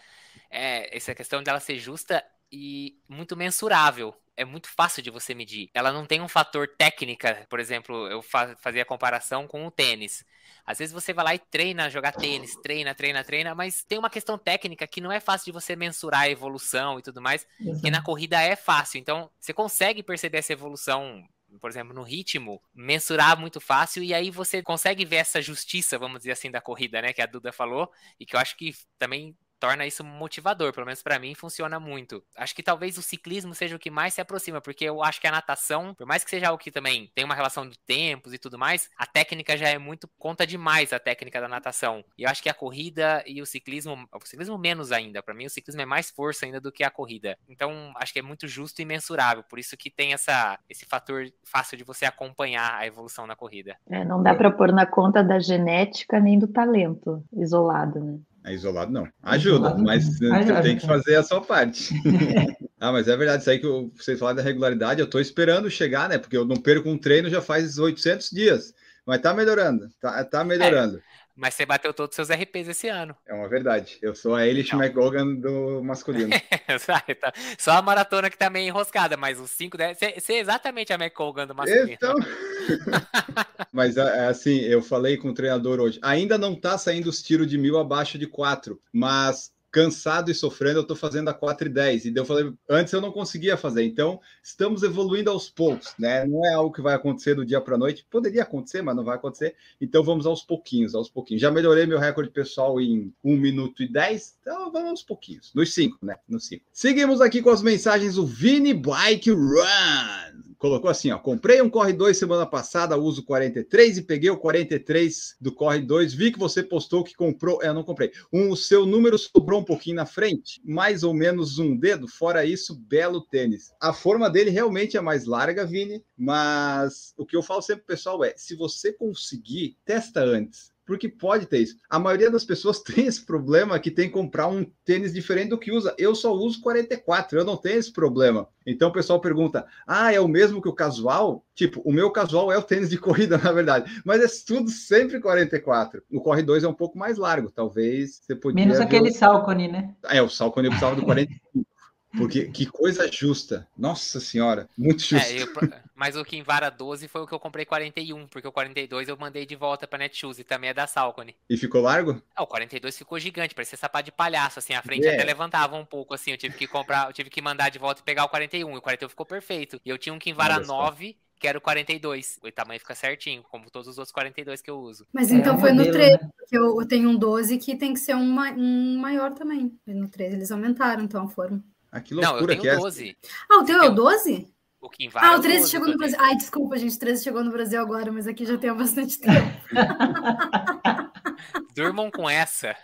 [0.50, 4.14] é, essa questão dela ser justa e muito mensurável.
[4.40, 5.68] É muito fácil de você medir.
[5.74, 9.70] Ela não tem um fator técnica, por exemplo, eu fa fazia a comparação com o
[9.70, 10.24] tênis.
[10.64, 14.08] Às vezes você vai lá e treina jogar tênis, treina, treina, treina, mas tem uma
[14.08, 17.46] questão técnica que não é fácil de você mensurar a evolução e tudo mais,
[17.82, 18.98] que na corrida é fácil.
[18.98, 21.22] Então, você consegue perceber essa evolução,
[21.60, 26.20] por exemplo, no ritmo, mensurar muito fácil, e aí você consegue ver essa justiça, vamos
[26.20, 27.12] dizer assim, da corrida, né?
[27.12, 31.02] Que a Duda falou, e que eu acho que também torna isso motivador, pelo menos
[31.02, 32.22] pra mim funciona muito.
[32.36, 35.26] Acho que talvez o ciclismo seja o que mais se aproxima, porque eu acho que
[35.26, 38.38] a natação, por mais que seja algo que também tem uma relação de tempos e
[38.38, 42.04] tudo mais, a técnica já é muito conta demais a técnica da natação.
[42.18, 45.46] E eu acho que a corrida e o ciclismo, o ciclismo menos ainda, Pra mim
[45.46, 47.36] o ciclismo é mais força ainda do que a corrida.
[47.48, 51.24] Então, acho que é muito justo e mensurável, por isso que tem essa esse fator
[51.44, 53.76] fácil de você acompanhar a evolução na corrida.
[53.88, 58.18] É, não dá para pôr na conta da genética nem do talento isolado, né?
[58.44, 59.06] É isolado, não.
[59.22, 60.12] Ajuda, Isolado, mas não.
[60.14, 60.62] você Ajuda.
[60.62, 61.92] tem que fazer a sua parte.
[62.80, 65.70] ah, mas é verdade, isso aí que eu- vocês falaram da regularidade, eu tô esperando
[65.70, 66.16] chegar, né?
[66.18, 68.72] Porque eu não perco um treino já faz 800 dias.
[69.04, 71.02] Mas tá melhorando, tá, tá melhorando.
[71.40, 73.16] Mas você bateu todos os seus RPs esse ano.
[73.26, 73.96] É uma verdade.
[74.02, 74.74] Eu sou a Elish.
[74.74, 76.28] McGogan do masculino.
[77.58, 79.98] Só a maratona que tá meio enroscada, mas os 5, 10.
[79.98, 81.90] Você é exatamente a McColgan do masculino.
[81.90, 82.14] Então...
[83.72, 85.98] Mas é, assim, eu falei com o treinador hoje.
[86.02, 90.80] Ainda não tá saindo os tiros de mil abaixo de 4, mas cansado e sofrendo,
[90.80, 92.04] eu tô fazendo a 4 e 10.
[92.06, 93.84] E eu falei, antes eu não conseguia fazer.
[93.84, 96.26] Então, estamos evoluindo aos poucos, né?
[96.26, 98.06] Não é algo que vai acontecer do dia para noite.
[98.10, 99.54] Poderia acontecer, mas não vai acontecer.
[99.80, 101.40] Então, vamos aos pouquinhos, aos pouquinhos.
[101.40, 104.38] Já melhorei meu recorde pessoal em 1 minuto e 10.
[104.40, 105.52] Então, vamos aos pouquinhos.
[105.54, 106.16] Nos 5, né?
[106.28, 106.64] Nos 5.
[106.72, 110.49] Seguimos aqui com as mensagens do Vini Bike Run.
[110.60, 111.18] Colocou assim, ó.
[111.18, 116.12] Comprei um Corre 2 semana passada, uso 43 e peguei o 43 do Corre 2.
[116.12, 117.62] Vi que você postou que comprou.
[117.62, 118.12] É, eu não comprei.
[118.30, 122.06] Um, o seu número sobrou um pouquinho na frente, mais ou menos um dedo.
[122.06, 123.72] Fora isso, belo tênis.
[123.80, 127.96] A forma dele realmente é mais larga, Vini, mas o que eu falo sempre pro
[127.96, 130.70] pessoal é: se você conseguir, testa antes.
[130.90, 131.76] Porque pode ter isso.
[131.88, 135.58] A maioria das pessoas tem esse problema que tem que comprar um tênis diferente do
[135.58, 135.94] que usa.
[135.96, 138.48] Eu só uso 44, eu não tenho esse problema.
[138.66, 141.44] Então o pessoal pergunta: ah, é o mesmo que o casual?
[141.54, 144.02] Tipo, o meu casual é o tênis de corrida, na verdade.
[144.04, 146.02] Mas é tudo sempre 44.
[146.10, 147.52] O Corre 2 é um pouco mais largo.
[147.52, 148.64] Talvez você podia.
[148.64, 149.94] Menos aquele o- Salcone, né?
[150.06, 151.69] É, o Salcone eu precisava do 45.
[152.16, 153.66] Porque que coisa justa.
[153.76, 155.16] Nossa senhora, muito justo.
[155.26, 155.48] É, eu-
[155.94, 159.44] mas o Kinvara 12 foi o que eu comprei 41, porque o 42 eu mandei
[159.46, 161.36] de volta pra Netshoes e também é da Salcone.
[161.48, 162.20] E ficou largo?
[162.34, 165.14] Ah, o 42 ficou gigante, parecia sapato de palhaço, assim, a frente É.
[165.14, 168.00] até levantava um pouco, assim, eu tive que comprar, eu tive que mandar de volta
[168.00, 169.80] e pegar o 41, e o 41 ficou perfeito.
[169.84, 170.82] E eu tinha um Kinvara Olha só.
[170.84, 174.70] 9, que era o 42, o tamanho fica certinho, como todos os outros 42 que
[174.70, 175.06] eu uso.
[175.12, 176.30] Mas É, então o foi no modelo, 13, né?
[176.36, 179.72] porque eu, tenho um 12 que tem que ser um, um maior também.
[179.86, 181.62] E no 13 eles aumentaram, então, a forma.
[181.92, 182.76] Ah, que Não, eu loucura tenho que é.
[182.76, 183.16] 12.
[183.50, 184.48] Ah, o teu é o Eu- 12?
[184.80, 185.98] O Kinvara Ah, é o 13 12 chegou que no.
[185.98, 186.16] Brasil.
[186.20, 189.18] Ai, desculpa, gente, o 13 chegou no Brasil agora, mas aqui já tem há bastante
[189.20, 189.60] tempo.
[191.76, 192.74] Durmam com essa.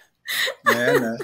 [0.67, 1.17] É, né?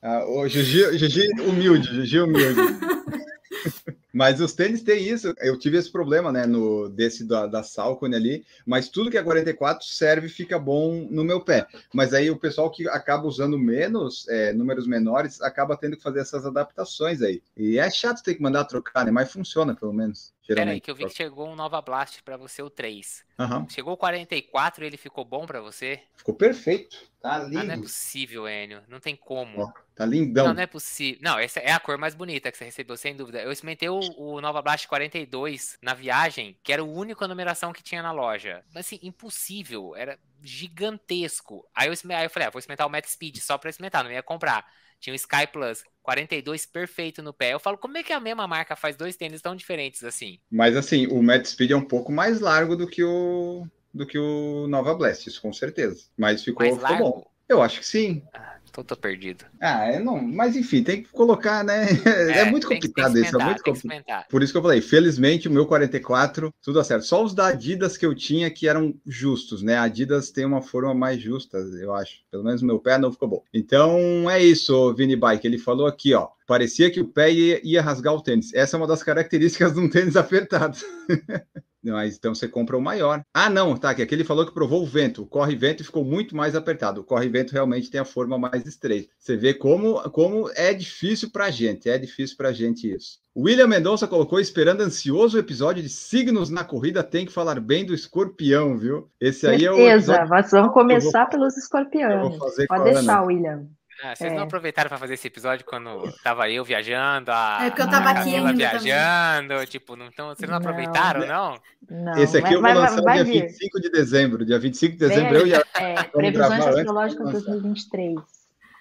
[0.00, 2.60] Ah, o Gigi, Gigi humilde, Gigi humilde.
[4.12, 5.34] Mas os tênis têm isso.
[5.38, 9.22] Eu tive esse problema, né, no desse da, da Salcone ali, mas tudo que é
[9.22, 11.66] 44 serve fica bom no meu pé.
[11.92, 16.20] Mas aí o pessoal que acaba usando menos, é, números menores, acaba tendo que fazer
[16.20, 17.42] essas adaptações aí.
[17.56, 19.10] E é chato ter que mandar trocar, né?
[19.10, 20.32] Mas funciona, pelo menos.
[20.54, 20.82] Pera aí, Geralmente.
[20.82, 23.24] que eu vi que chegou um Nova Blast pra você, o 3.
[23.38, 23.68] Aham.
[23.68, 26.00] Chegou o 44 e ele ficou bom pra você?
[26.16, 26.96] Ficou perfeito.
[27.20, 27.82] Tá Ah, não é lindo.
[27.82, 28.82] possível, Enio.
[28.88, 29.60] Não tem como.
[29.60, 30.46] Ó, tá lindão.
[30.46, 31.20] Não, não é possível.
[31.22, 33.42] Não, essa é a cor mais bonita que você recebeu, sem dúvida.
[33.42, 37.82] Eu experimentei o, o Nova Blast 42 na viagem, que era a única numeração que
[37.82, 38.64] tinha na loja.
[38.72, 39.94] Mas assim, impossível.
[39.96, 41.68] Era gigantesco.
[41.74, 44.10] Aí eu, aí eu falei, ah, vou experimentar o Max Speed só pra experimentar, não
[44.12, 44.64] ia comprar.
[45.00, 47.52] Tinha o Sky Plus 42 perfeito no pé.
[47.52, 50.38] Eu falo, como é que a mesma marca faz dois tênis tão diferentes assim?
[50.50, 54.18] Mas assim, o Mad Speed é um pouco mais largo do que o do que
[54.18, 56.04] o Nova Blast, isso com certeza.
[56.16, 57.30] Mas ficou, ficou bom.
[57.48, 58.22] Eu acho que sim.
[58.32, 59.44] Ah, então tô perdido.
[59.60, 61.86] Ah, é não, mas enfim, tem que colocar, né?
[62.38, 64.26] É, muito tem que complicado isso, é muito complicado.
[64.28, 67.04] Por isso que eu falei, felizmente o meu 44, tudo certo.
[67.04, 69.76] Só os da Adidas que eu tinha que eram justos, né?
[69.76, 72.20] A Adidas tem uma forma mais justa, eu acho.
[72.30, 73.42] Pelo menos o meu pé não ficou bom.
[73.52, 75.46] Então é isso, Vini Bike.
[75.46, 76.28] Ele falou aqui, ó.
[76.48, 78.54] Parecia que o pé ia, ia rasgar o tênis.
[78.54, 80.78] Essa é uma das características de um tênis apertado.
[81.84, 83.22] Mas então você compra o maior.
[83.34, 83.94] Ah, não, tá.
[83.94, 85.22] Que aqui ele falou que provou o vento.
[85.22, 87.02] O corre-vento ficou muito mais apertado.
[87.02, 89.10] O corre-vento realmente tem a forma mais estreita.
[89.18, 91.88] Você vê como, como é difícil pra gente.
[91.88, 93.18] É difícil pra gente isso.
[93.36, 97.04] William Mendonça colocou esperando ansioso o episódio de signos na corrida.
[97.04, 99.08] Tem que falar bem do escorpião, viu?
[99.20, 99.76] Esse aí é o.
[99.76, 102.36] Certeza, nós vamos começar eu pelos escorpiões.
[102.36, 103.22] vou Pode a deixar, Ana.
[103.22, 103.77] William.
[104.02, 104.34] Ah, vocês É.
[104.36, 108.10] não aproveitaram pra fazer esse episódio quando tava eu viajando, a, É porque eu tava
[108.10, 110.66] a aqui ainda viajando, tipo, não, então, vocês não Não.
[110.68, 111.58] aproveitaram, não?
[111.90, 113.42] Não, Esse aqui eu vou vai, vai, lançar vai dia vir.
[113.48, 114.44] 25 de dezembro.
[114.44, 115.50] Dia 25 de dezembro eu aí.
[115.50, 117.40] e a É, previsões astrológicas lançar.
[117.40, 118.37] 2023.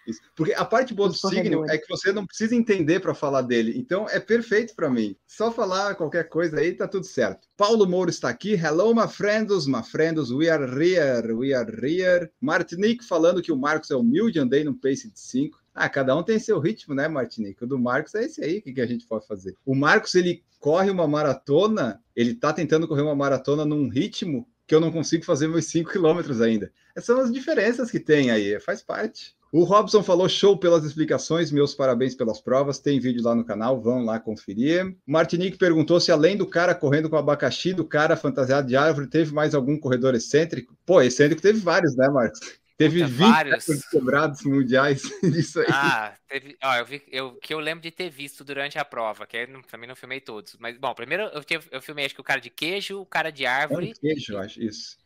[0.08, 0.22] Isso.
[0.36, 3.74] Porque a parte boa do signo é que você não precisa entender para falar dele.
[3.76, 5.16] Então é perfeito para mim.
[5.28, 7.48] Só falar qualquer coisa aí tá tudo certo.
[7.58, 8.54] Paulo Mouro está aqui.
[8.54, 10.32] Hello, my friends, my friends.
[10.32, 12.32] We are here, we are here.
[12.40, 15.60] Martinique falando que o Marcos é humilde, andei num pace de 5.
[15.76, 17.64] Ah, cada um tem seu ritmo, né, Martinique?
[17.64, 19.56] O do Marcos é esse aí, o que, que a gente pode fazer?
[19.64, 24.74] O Marcos, ele corre uma maratona, ele tá tentando correr uma maratona num ritmo que
[24.74, 26.72] eu não consigo fazer meus 5 quilômetros ainda.
[26.96, 29.37] Essas são as diferenças que tem aí, faz parte.
[29.52, 32.80] O Robson falou show pelas explicações, meus parabéns pelas provas.
[32.80, 34.96] Tem vídeo lá no canal, vão lá conferir.
[35.06, 39.34] Martinique perguntou se além do cara correndo com abacaxi, do cara fantasiado de árvore, teve
[39.34, 40.76] mais algum corredor excêntrico?
[40.86, 42.40] Pô, excêntrico teve vários, né, Marcos?
[42.78, 43.66] Teve Puta, 20 vários.
[43.90, 45.66] quebrados mundiais disso aí.
[45.70, 49.26] Ah, teve, ó, eu vi, eu, que eu lembro de ter visto durante a prova,
[49.26, 52.24] que não- também não filmei todos, mas, bom, primeiro eu, eu filmei acho que o
[52.24, 54.98] cara de queijo, o cara de É um árvore, queijo, eu acho, isso.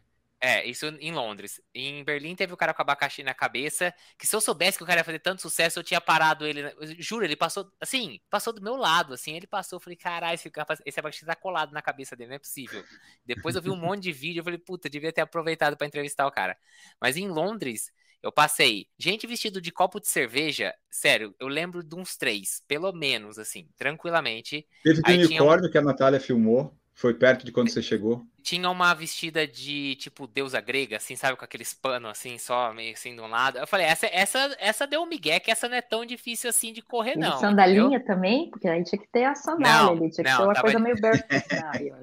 [0.44, 1.62] É, isso em Londres.
[1.72, 4.88] Em Berlim teve o cara com abacaxi na cabeça, que se eu soubesse que o
[4.88, 6.62] cara ia fazer tanto sucesso, eu tinha parado ele.
[6.62, 10.34] Eu Juro, ele passou, assim, passou do meu lado, assim, ele passou, eu falei, caralho,
[10.34, 10.52] esse,
[10.84, 12.84] esse abacaxi tá colado na cabeça dele, não é possível.
[13.24, 16.26] Depois eu vi um monte de vídeo, eu falei, puta, devia ter aproveitado pra entrevistar
[16.26, 16.58] o cara.
[17.00, 17.92] Mas em Londres,
[18.24, 22.92] eu passei gente vestido de copo de cerveja, sério, eu lembro de uns três, pelo
[22.92, 24.68] menos, assim, tranquilamente.
[24.84, 26.76] Teve o um- unicórnio que a Natália filmou.
[26.94, 28.24] Foi perto de quando você chegou.
[28.44, 31.38] Tinha uma vestida de, tipo, deusa grega, assim, sabe?
[31.38, 33.58] Com aqueles panos, assim, só meio assim de um lado.
[33.60, 36.74] Eu falei, essa, essa, essa deu um migué, que essa não é tão difícil assim
[36.74, 37.40] de correr, E não.
[37.40, 38.06] sandalinha entendeu?
[38.06, 40.54] também, porque aí tinha que ter a sandália Não, ali, tinha que não, ser uma
[40.54, 41.30] tava- coisa meio barefoot.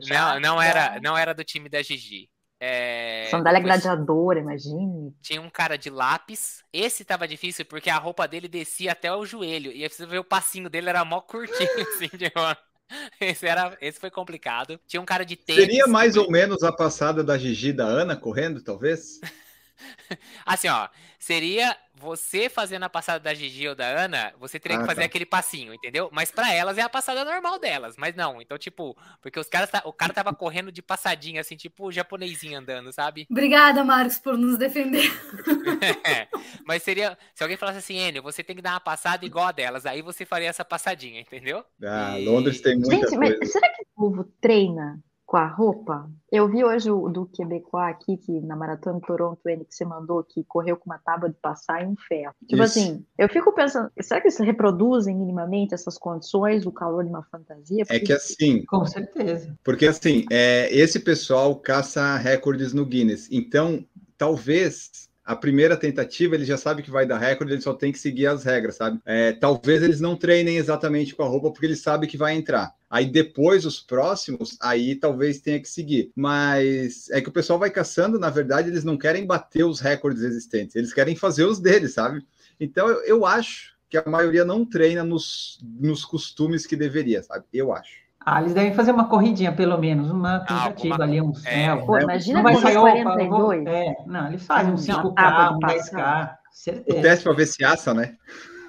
[0.06, 0.08] né?
[0.08, 2.30] Não, não era, não era do time da Gigi.
[2.60, 5.14] É, Sandália depois gladiadora, imagine.
[5.22, 6.62] Tinha um cara de lápis.
[6.72, 9.72] Esse tava difícil porque a roupa dele descia até o joelho.
[9.72, 12.56] E aí você ver o passinho dele era mó curtinho, assim, de uma...
[13.20, 14.80] Esse, era, esse foi complicado.
[14.86, 15.62] Tinha um cara de tênis.
[15.62, 19.20] Seria mais ou menos a passada da Gigi da Ana correndo, talvez?
[20.44, 24.80] Assim, ó, seria você fazendo a passada da Gigi ou da Ana, você teria Ah,
[24.80, 25.06] que fazer tá.
[25.06, 26.08] aquele passinho, entendeu?
[26.12, 28.40] Mas pra elas é a passada normal delas, mas não.
[28.40, 31.92] Então, tipo, porque os caras, tá- o cara tava correndo de passadinha, assim, tipo o
[31.92, 33.26] japonesinho andando, sabe?
[33.30, 35.10] Obrigada, Marcos, por nos defender.
[36.64, 39.52] mas seria, se alguém falasse assim, Enio, você tem que dar uma passada igual a
[39.52, 41.64] delas, aí você faria essa passadinha, entendeu?
[41.82, 43.36] Ah, E- Londres tem muita Gente, coisa.
[43.40, 46.10] mas será que o povo treina com a roupa?
[46.32, 49.84] Eu vi hoje o do Quebecois aqui, que na Maratona de Toronto, ele que você
[49.84, 52.32] mandou, que correu com uma tábua de passar e um ferro.
[52.48, 52.78] Tipo Isso.
[52.78, 57.22] assim, eu fico pensando, será que eles reproduzem minimamente essas condições, o calor de uma
[57.24, 57.82] fantasia?
[57.82, 59.54] É Porque que assim, Com certeza.
[59.62, 63.28] porque assim, é, esse pessoal caça recordes no Guinness.
[63.30, 63.84] Então,
[64.16, 67.98] talvez a primeira tentativa ele já sabe que vai dar recorde, ele só tem que
[67.98, 68.98] seguir as regras, sabe?
[69.04, 72.74] É, talvez eles não treinem exatamente com a roupa porque ele sabe que vai entrar.
[72.88, 76.10] Aí depois os próximos, aí talvez tenha que seguir.
[76.16, 80.22] Mas é que o pessoal vai caçando, na verdade, eles não querem bater os recordes
[80.22, 82.24] existentes, eles querem fazer os deles, sabe?
[82.58, 87.44] Então eu, eu acho que a maioria não treina nos, nos costumes que deveria, sabe?
[87.52, 88.07] Eu acho.
[88.24, 91.46] Ah, eles devem fazer uma corridinha, pelo menos, uma tentativa alguma- ali, uns.
[91.46, 91.74] é.
[91.76, 92.02] Pô, né?
[92.02, 92.94] imagina não vai sair, opa, eu
[93.30, 93.66] vou- 42.
[93.66, 95.76] é, não, eles fazem um Uma 5K, tábua de um passar.
[95.76, 97.00] 10K, O certeza.
[97.02, 98.12] teste para ver se assa, né?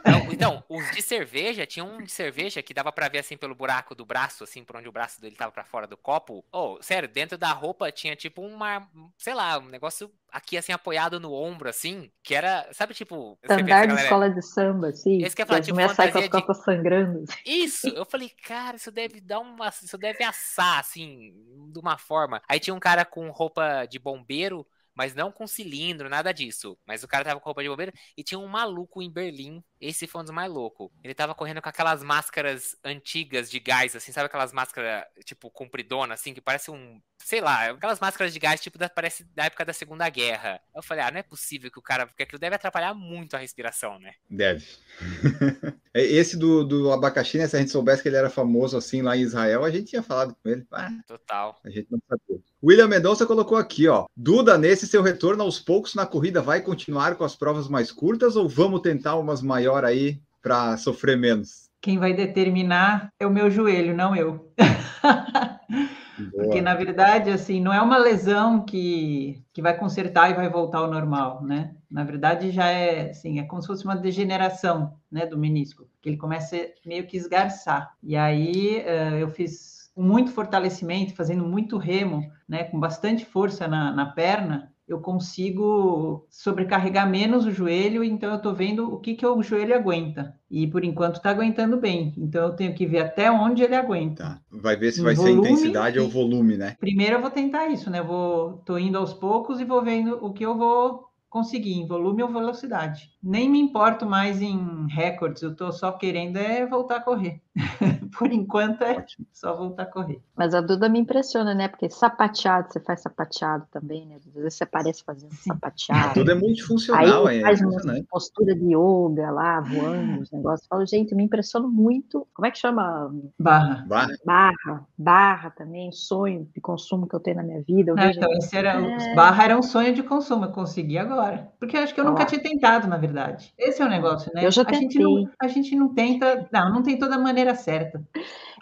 [0.01, 3.53] Então, então, os de cerveja, tinha um de cerveja que dava pra ver assim pelo
[3.53, 6.43] buraco do braço, assim, por onde o braço dele tava pra fora do copo.
[6.51, 11.19] Oh, sério, dentro da roupa tinha tipo uma, sei lá, um negócio aqui assim apoiado
[11.19, 15.23] no ombro, assim, que era, sabe, tipo, Andar de escola de samba, assim.
[15.23, 17.23] Esse que falar, tipo, saem com as de- costas sangrando.
[17.23, 17.37] assim.
[17.45, 19.69] Isso, eu falei, cara, isso deve dar uma.
[19.69, 21.33] Isso deve assar, assim,
[21.71, 22.41] de uma forma.
[22.47, 24.65] Aí tinha um cara com roupa de bombeiro,
[24.99, 26.77] mas não com cilindro, nada disso.
[26.85, 29.63] Mas o cara tava com roupa de bombeiro e tinha um maluco em Berlim.
[29.79, 30.89] Esse foi um dos mais loucos.
[31.01, 36.15] Ele tava correndo com aquelas máscaras antigas de gás, assim, sabe aquelas máscaras, tipo, compridona,
[36.15, 36.99] assim, que parece um.
[37.17, 40.59] Sei lá, aquelas máscaras de gás, tipo, da, parece da época da Segunda Guerra.
[40.75, 42.05] Eu falei, ah, não é possível que o cara.
[42.05, 44.15] Porque aquilo deve atrapalhar muito a respiração, né?
[44.29, 44.65] Deve.
[45.91, 47.47] É, Esse do, do abacaxi, né?
[47.47, 50.03] Se a gente soubesse que ele era famoso assim lá em Israel, a gente tinha
[50.03, 50.63] falado com ele.
[50.71, 51.59] Ah, Total.
[51.65, 52.39] a gente não sabia.
[52.61, 54.05] William Mendonça colocou aqui, ó.
[54.15, 58.35] Duda, nesse seu retorno aos poucos na corrida, vai continuar com as provas mais curtas
[58.35, 61.69] ou vamos tentar umas maior aí para sofrer menos?
[61.81, 64.51] Quem vai determinar é o meu joelho, não eu.
[66.35, 70.79] Porque, na verdade, assim, não é uma lesão que, que vai consertar e vai voltar
[70.79, 71.73] ao normal, né?
[71.89, 76.09] Na verdade, já é, assim, é como se fosse uma degeneração, né, do menisco, que
[76.09, 77.93] ele começa a meio que esgarçar.
[78.03, 83.91] E aí, eh, eu fiz muito fortalecimento, fazendo muito remo, né, com bastante força na,
[83.91, 89.25] na perna, eu consigo sobrecarregar menos o joelho, então eu estou vendo o que, que
[89.25, 90.35] o joelho aguenta.
[90.49, 92.11] E, por enquanto, está aguentando bem.
[92.17, 94.23] Então, eu tenho que ver até onde ele aguenta.
[94.23, 94.41] Tá.
[94.51, 96.75] Vai ver se vai ser intensidade ou volume, né?
[96.79, 97.99] Primeiro eu vou tentar isso, né?
[97.99, 101.85] Eu vou, tô indo aos poucos e vou vendo o que eu vou conseguir, em
[101.85, 103.11] volume ou velocidade.
[103.21, 107.41] Nem me importo mais em recordes, eu tô só querendo é voltar a correr.
[108.17, 109.27] Por enquanto é Ótimo.
[109.33, 110.21] só voltar a correr.
[110.37, 111.67] Mas a Duda me impressiona, né?
[111.67, 114.15] Porque sapateado, você faz sapateado também, né?
[114.15, 115.49] Às vezes você aparece fazendo Sim.
[115.51, 116.13] sapateado.
[116.13, 117.77] Tudo é multifuncional, Aí é faz uma
[118.09, 120.65] postura de yoga lá, voando, os negócios.
[120.67, 122.25] Falo, gente, me impressiona muito.
[122.33, 123.13] Como é que chama?
[123.37, 123.85] Barra.
[123.87, 124.07] Vai.
[124.25, 124.87] Barra.
[124.97, 127.91] Barra também, sonho de consumo que eu tenho na minha vida.
[127.91, 129.15] Eu vejo então, esse era, É.
[129.15, 131.51] barra era um sonho de consumo, eu consegui agora.
[131.59, 133.08] Porque eu acho que eu nunca tinha tentado, na verdade.
[133.57, 134.45] Esse é o negócio, né?
[134.45, 137.55] Eu já a gente não, a gente não tenta, não, não tem toda a maneira
[137.55, 138.01] certa.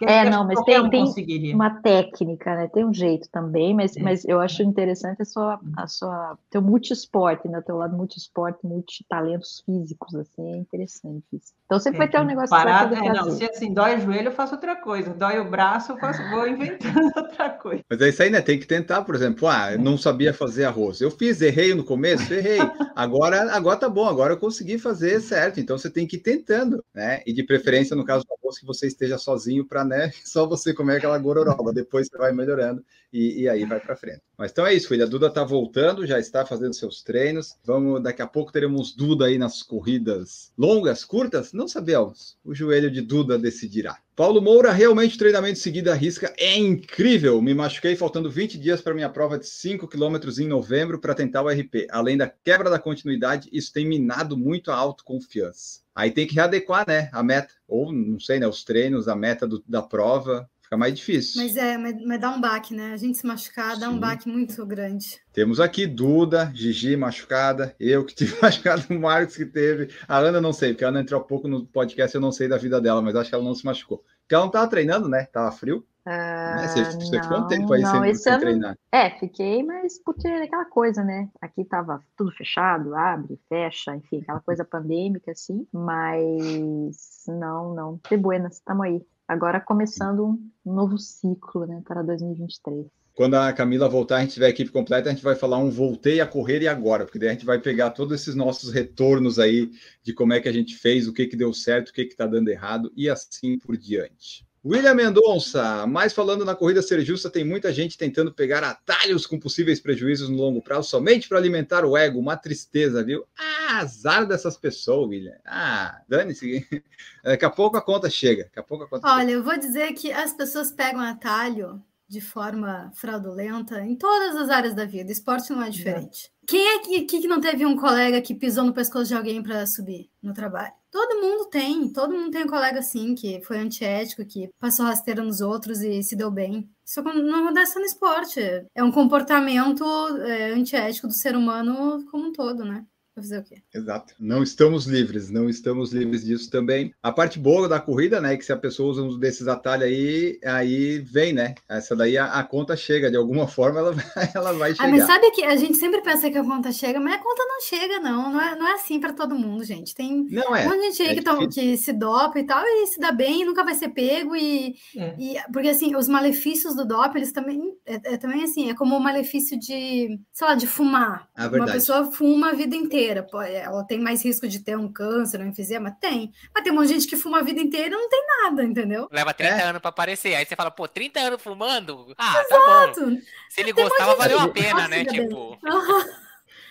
[0.02, 2.68] É, não, mas tem- um tem uma técnica, né?
[2.68, 4.02] Tem um jeito também, mas, É.
[4.02, 7.60] mas eu acho interessante a sua, a sua, teu multiesporte, né?
[7.60, 11.52] Teu lado multiesporte, multitalentos físicos, assim, é interessante isso.
[11.66, 13.96] Então sempre vai ter um negócio que você vai Parada, é, não, se assim, dói
[13.96, 15.10] o joelho, eu faço outra coisa.
[15.10, 16.78] Dói o braço, eu faço, vou inventando
[17.16, 17.82] outra coisa.
[17.88, 18.40] Mas é isso aí, né?
[18.40, 21.00] Tem que tentar, por exemplo, ah, eu não sabia fazer arroz.
[21.00, 22.58] Eu fiz, errei no começo, errei.
[22.94, 25.60] Agora, agora tá bom, agora eu consegui fazer certo.
[25.60, 27.22] Então você tem que ir tentando, né?
[27.26, 30.12] E de preferência, no caso do arroz, que você esteja sozinho para, né?
[30.24, 31.72] Só você comer aquela gororoba.
[31.72, 34.22] Depois você vai melhorando e, e aí vai para frente.
[34.36, 35.04] Mas então é isso, filha.
[35.04, 37.56] A Duda tá voltando, já está fazendo seus treinos.
[37.64, 41.52] Vamos, daqui a pouco teremos Duda aí nas corridas longas, curtas?
[41.52, 42.38] Não sabemos.
[42.44, 43.98] O joelho de Duda decidirá.
[44.18, 47.40] Paulo Moura, realmente o treinamento seguido à risca é incrível.
[47.40, 51.40] Me machuquei faltando 20 dias para minha prova de 5 km em novembro para tentar
[51.40, 51.86] o RP.
[51.88, 55.82] Além da quebra da continuidade, isso tem minado muito a autoconfiança.
[55.94, 57.54] Aí tem que readequar, né, a meta.
[57.68, 60.50] Ou, não sei, né, os treinos, a meta do- da prova.
[60.68, 61.42] Fica mais difícil.
[61.42, 62.92] Mas é, mas, mas dá um baque, né?
[62.92, 64.00] A gente se machucar dá um Sim.
[64.00, 65.18] baque muito grande.
[65.32, 69.88] Temos aqui Duda, Gigi machucada, eu que tive machucado, o Marcos que teve.
[70.06, 72.48] A Ana não sei, porque a Ana entrou há pouco no podcast, eu não sei
[72.48, 74.04] da vida dela, mas acho que ela não se machucou.
[74.20, 75.24] Porque ela não estava treinando, né?
[75.32, 75.86] Tava frio.
[76.04, 76.68] Ah, né?
[76.68, 78.78] Você, você ficou um não, tempo aí não, sem, esse sem ano- treinar.
[78.92, 81.30] É, fiquei, mas porque é aquela coisa, né?
[81.40, 88.00] Aqui tava tudo fechado, abre, fecha, enfim, aquela coisa pandêmica, assim, mas não, não.
[88.06, 89.02] De buenas, estamos aí.
[89.28, 92.86] Agora começando um novo ciclo, né, para 2023.
[93.14, 95.70] Quando a Camila voltar, a gente tiver a equipe completa, a gente vai falar um
[95.70, 99.38] voltei a correr e agora, porque daí a gente vai pegar todos esses nossos retornos
[99.38, 99.70] aí
[100.02, 102.16] de como é que a gente fez, o que que deu certo, o que que
[102.16, 104.47] tá dando errado e assim por diante.
[104.64, 109.38] William Mendonça, mas falando na corrida ser justa, tem muita gente tentando pegar atalhos com
[109.38, 113.24] possíveis prejuízos no longo prazo somente para alimentar o ego, uma tristeza, viu?
[113.38, 115.36] Ah, azar dessas pessoas, William.
[115.46, 116.66] Ah, dane-se.
[117.22, 118.44] Daqui a pouco a conta chega.
[118.44, 119.20] Daqui a pouco a conta chega.
[119.20, 124.48] Olha, eu vou dizer que as pessoas pegam atalho de forma fraudulenta em todas as
[124.48, 125.12] áreas da vida.
[125.12, 126.32] Esporte não é diferente.
[126.46, 129.66] Quem é que, que não teve um colega que pisou no pescoço de alguém para
[129.66, 130.72] subir no trabalho?
[130.90, 135.22] Todo mundo tem, todo mundo tem um colega assim que foi antiético, que passou rasteira
[135.22, 136.68] nos outros e se deu bem.
[136.84, 138.40] Isso não acontece só no esporte.
[138.74, 139.84] É um comportamento
[140.22, 142.86] é, antiético do ser humano como um todo, né?
[143.18, 143.56] Fazer o quê?
[143.74, 144.14] Exato.
[144.18, 146.92] Não estamos livres, não estamos livres disso também.
[147.02, 149.86] A parte boa da corrida, né, é que se a pessoa usa um desses atalhos
[149.86, 151.54] aí, aí vem, né?
[151.68, 154.04] Essa daí a, a conta chega, de alguma forma ela vai,
[154.34, 154.88] ela vai chegar.
[154.88, 157.42] Ah, mas sabe que a gente sempre pensa que a conta chega, mas a conta
[157.44, 158.32] não chega, não.
[158.32, 159.94] Não é, não é assim para todo mundo, gente.
[159.94, 160.64] Tem Não um é.
[160.66, 161.62] monte de gente aí é que, toma- difícil.
[161.72, 164.74] que se dopa e tal, e se dá bem, e nunca vai ser pego, e,
[164.96, 165.14] É.
[165.18, 168.96] e- porque assim, os malefícios do doping, eles também é, é também assim, é como
[168.96, 171.28] o malefício de, sei lá, de fumar.
[171.36, 174.76] Ah, Uma pessoa fuma a vida inteira, pô, é, ela tem mais risco de ter
[174.76, 176.32] um câncer, um enfisema, tem.
[176.54, 178.64] Mas tem um monte de gente que fuma a vida inteira e não tem nada,
[178.64, 179.08] entendeu?
[179.10, 179.62] Leva 30 É.
[179.64, 180.34] anos pra aparecer.
[180.34, 182.14] Aí você fala, pô, 30 anos fumando?
[182.18, 182.82] Ah, tá bom.
[182.92, 183.22] Exato.
[183.50, 185.04] Se ele Tem gostava, valeu a que pena, né?
[185.04, 185.58] Tipo,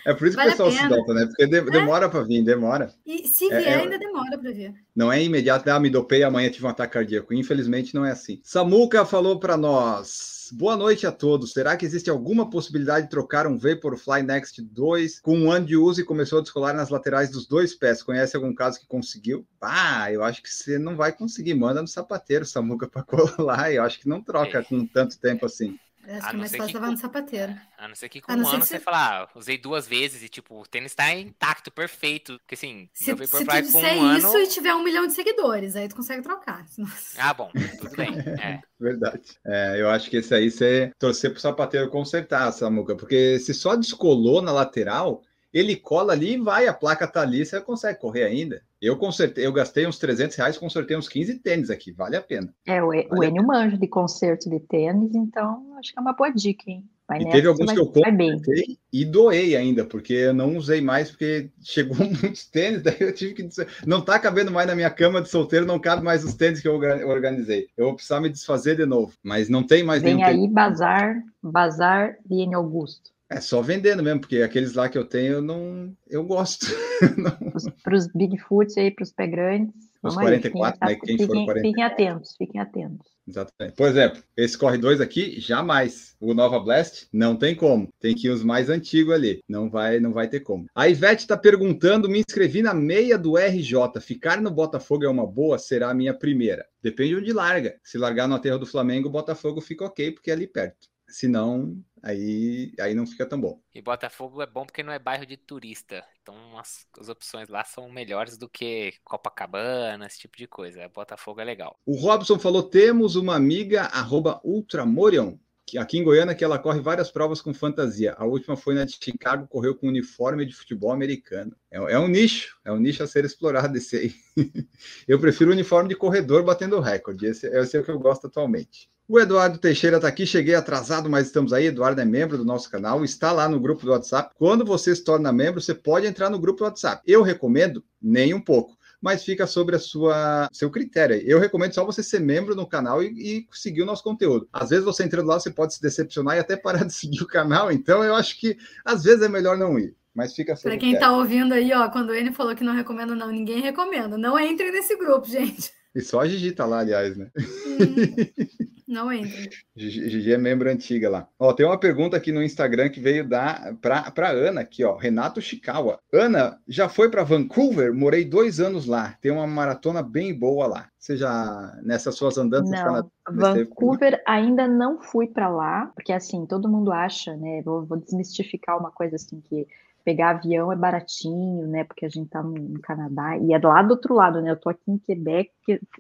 [0.06, 1.26] É por isso que Vale o pessoal se dopa, né?
[1.26, 2.94] Porque de- demora para vir, demora.
[3.06, 4.74] E se É, vier, é- ainda demora para ver.
[4.96, 7.34] Não é imediato, ah, me dopei, amanhã tive um ataque cardíaco.
[7.34, 8.40] Infelizmente não é assim.
[8.42, 10.37] Samuca falou para nós.
[10.52, 11.52] Boa noite a todos.
[11.52, 15.76] Será que existe alguma possibilidade de trocar um Vaporfly Next 2 com um ano de
[15.76, 18.04] uso e começou a descolar nas laterais dos dois pés?
[18.04, 19.46] Conhece algum caso que conseguiu?
[19.62, 21.54] Ah, eu acho que você não vai conseguir.
[21.54, 23.04] Manda no sapateiro, Samuca, para
[23.38, 23.74] colar.
[23.74, 25.78] Eu acho que não troca com tanto tempo assim.
[26.08, 27.56] Acho A que é não mais fácil com- no sapateiro.
[27.78, 30.30] a não ser que com um ano você você- falar, ah, usei duas vezes e
[30.30, 32.38] tipo, o tênis tá intacto, perfeito.
[32.40, 34.40] Porque assim, Se, meu se Vaporfly tu com um isso ano.
[34.40, 36.66] e tiver um milhão de seguidores, aí tu consegue trocar.
[36.70, 38.18] Senão- Ah, bom, tudo bem.
[38.42, 38.62] É.
[38.80, 39.22] Verdade.
[39.46, 43.76] É, eu acho que esse aí você torcer pro sapateiro consertar, Samuca, porque se só
[43.76, 45.22] descolou na lateral,
[45.54, 48.62] ele cola ali e vai, a placa tá ali, você consegue correr ainda.
[48.82, 52.54] Eu consertei, eu gastei uns 300 reais, consertei uns 15 tênis aqui, vale a pena.
[52.66, 56.14] É, o, E- o Enio manja de concerto de tênis, então acho que é uma
[56.14, 56.84] boa dica, hein?
[57.08, 60.82] Vai E nessa, teve alguns que eu consertei e doei ainda, porque eu não usei
[60.82, 63.48] mais, porque chegou muitos tênis, daí eu tive que
[63.86, 66.68] não tá cabendo mais na minha cama de solteiro, não cabe mais os tênis que
[66.68, 67.70] eu orga- organizei.
[67.78, 70.44] Eu vou precisar me desfazer de novo, mas não tem mais Vem nenhum tênis.
[70.44, 73.10] aí bazar, bazar de Enio Augusto.
[73.30, 76.66] É só vendendo mesmo, porque aqueles lá que eu tenho, eu não, eu gosto.
[77.84, 79.76] Para os Bigfoot aí, para os pé grandes.
[80.02, 81.62] Os vamos aí, 44, fiquem, né, quem for fiquem, 44.
[81.62, 83.18] fiquem atentos, fiquem atentos.
[83.28, 83.76] Exatamente.
[83.76, 86.16] Por exemplo, esse Corre 2 aqui, jamais.
[86.20, 87.90] O Nova Blast, não tem como.
[88.00, 89.42] Tem que ir os mais antigos ali.
[89.48, 90.66] Não vai, não vai ter como.
[90.74, 94.00] A Ivete está perguntando: me inscrevi na meia do RJ.
[94.00, 95.60] Ficar no Botafogo é uma boa?
[95.60, 96.66] Será a minha primeira.
[96.82, 97.76] Depende onde larga.
[97.84, 100.88] Se largar no aterro do Flamengo, o Botafogo fica ok, porque é ali perto.
[101.08, 103.62] Senão aí, aí não fica tão bom.
[103.74, 106.04] E Botafogo é bom porque não é bairro de turista.
[106.22, 110.90] Então as, as opções lá são melhores do que Copacabana, esse tipo de coisa.
[110.90, 111.80] Botafogo é legal.
[111.86, 116.80] O Robson falou: temos uma amiga, arroba Ultramorion, que aqui em Goiânia, que ela corre
[116.80, 118.14] várias provas com fantasia.
[118.18, 121.56] A última foi na de Chicago, correu com uniforme de futebol americano.
[121.70, 124.16] É, é um nicho, é um nicho a ser explorado esse aí.
[125.06, 127.26] eu prefiro o uniforme de corredor batendo recorde.
[127.26, 128.90] Esse, esse é o que eu gosto atualmente.
[129.10, 131.68] O Eduardo Teixeira está aqui, cheguei atrasado, mas estamos aí.
[131.68, 134.36] Eduardo é membro do nosso canal, está lá no grupo do WhatsApp.
[134.36, 137.02] Quando você se torna membro, você pode entrar no grupo do WhatsApp.
[137.08, 141.16] Eu recomendo nem um pouco, mas fica sobre a sua seu critério.
[141.26, 144.46] Eu recomendo só você ser membro no canal e, e seguir o nosso conteúdo.
[144.52, 147.28] Às vezes você entrando lá, você pode se decepcionar e até parar de seguir o
[147.28, 147.72] canal.
[147.72, 149.96] Então eu acho que às vezes é melhor não ir.
[150.14, 153.32] Mas fica Para quem está ouvindo aí, ó, quando ele falou que não recomenda, não,
[153.32, 154.18] ninguém recomenda.
[154.18, 155.72] Não entre nesse grupo, gente.
[155.96, 157.30] E só a Gigi tá lá, aliás, né?
[157.38, 158.68] Hum.
[158.88, 159.50] Não entra.
[159.76, 161.28] Gigi é membro antiga lá.
[161.38, 164.96] Ó, tem uma pergunta aqui no Instagram que veio da para Ana aqui, ó.
[164.96, 166.00] Renato Chikawa.
[166.14, 167.94] Ana, já foi para Vancouver?
[167.94, 169.18] Morei dois anos lá.
[169.22, 170.90] Tem uma maratona bem boa lá.
[170.98, 172.70] Você já nessas suas andanças?
[172.70, 177.62] Não, Vancouver ainda não fui para lá, porque assim todo mundo acha, né?
[177.64, 179.68] Vou, vou desmistificar uma coisa assim que
[180.08, 181.84] pegar avião é baratinho, né?
[181.84, 184.52] Porque a gente tá no, Canadá e é lá do outro lado, né?
[184.52, 185.52] Eu tô aqui em Quebec,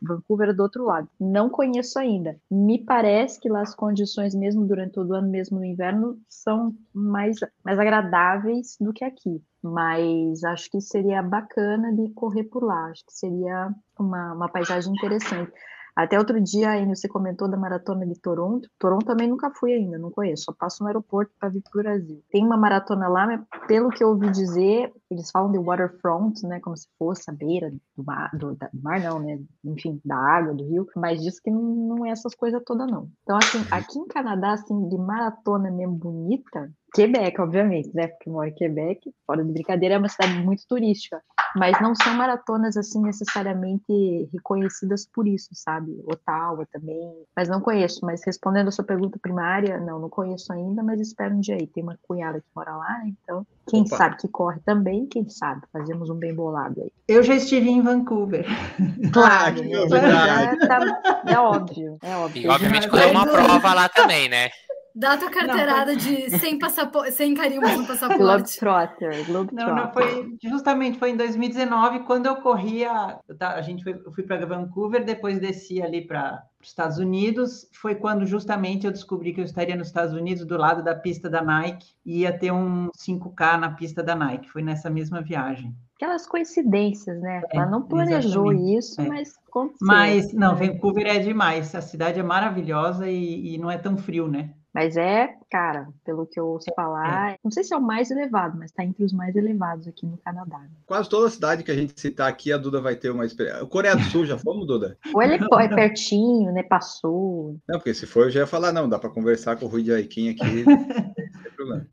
[0.02, 1.10] Vancouver é do outro lado.
[1.20, 2.40] Não conheço ainda.
[2.50, 6.74] Me parece que lá as condições, mesmo durante todo o ano, mesmo no inverno, são
[6.94, 7.36] mais,
[7.66, 9.44] mais agradáveis do que aqui.
[9.62, 12.86] Mas acho que seria bacana de correr por lá.
[12.86, 15.52] Acho que seria uma, uma paisagem interessante.
[15.98, 18.70] Até outro dia, ainda você comentou da maratona de Toronto.
[18.78, 20.44] Toronto também nunca fui ainda, não conheço.
[20.44, 22.24] Só passo no aeroporto para vir para o Brasil.
[22.30, 26.60] Tem uma maratona lá, mas pelo que eu ouvi dizer, eles falam de waterfront, né?
[26.60, 29.40] Como se fosse a beira do mar, do, do mar não, né?
[29.66, 30.88] Enfim, da água, do rio.
[30.96, 33.10] Mas diz que não, não é essas coisas todas, não.
[33.24, 38.08] Então, assim, aqui em Canadá, assim, de maratona mesmo bonita, Quebec, obviamente, né?
[38.08, 41.22] Porque moro em Quebec, fora de brincadeira, é uma cidade muito turística.
[41.56, 45.92] Mas não são maratonas, assim, necessariamente reconhecidas por isso, sabe?
[46.06, 47.14] Ottawa também.
[47.36, 48.00] Mas não conheço.
[48.04, 51.68] Mas respondendo a sua pergunta primária, não, não conheço ainda, mas espero um dia aí.
[51.68, 53.14] Tem uma cunhada que mora lá, né?
[53.24, 53.96] Então, quem Opa.
[53.96, 55.62] sabe que corre também, quem sabe?
[55.72, 56.92] Fazemos um bem bolado aí.
[57.08, 58.46] Eu já estive em Vancouver.
[59.14, 62.44] Claro, ah, é, tá, é óbvio, é óbvio.
[62.44, 64.50] E obviamente correu uma prova lá também, né?
[64.98, 66.16] Dá tua carteirada não, foi...
[66.26, 68.18] de sem passaporte, sem carimbo no passaporte.
[68.18, 69.76] Globetrotter, Globetrotter.
[69.76, 74.24] Não, não, foi justamente foi em 2019 quando eu corria, a gente foi, eu fui
[74.24, 77.70] para Vancouver, depois desci ali para os Estados Unidos.
[77.74, 81.30] Foi quando justamente eu descobri que eu estaria nos Estados Unidos do lado da pista
[81.30, 84.50] da Nike e ia ter um 5K na pista da Nike.
[84.50, 85.76] Foi nessa mesma viagem.
[85.96, 87.42] Aquelas coincidências, né?
[87.52, 88.78] É, Ela não planejou exatamente.
[88.78, 89.08] isso, é.
[89.08, 89.88] mas aconteceu.
[89.88, 91.74] Mas não, Vancouver é demais.
[91.76, 94.54] A cidade é maravilhosa e, e não é tão frio, né?
[94.78, 97.38] Mas é, cara, pelo que eu ouço falar, é.
[97.44, 100.20] não sei se é o mais elevado, mas está entre os mais elevados aqui no
[100.20, 100.60] Canadá.
[100.60, 100.70] Né?
[100.86, 103.64] Quase toda cidade que a gente citar aqui, a Duda vai ter uma experiência.
[103.64, 104.96] O Coreia do Sul já fomos, Duda?
[105.16, 106.62] Ou ele é, é pertinho, né?
[106.62, 107.58] Passou.
[107.68, 109.82] Não, porque se for, eu já ia falar, não, dá para conversar com o Rui
[109.82, 110.64] de Aiquim aqui.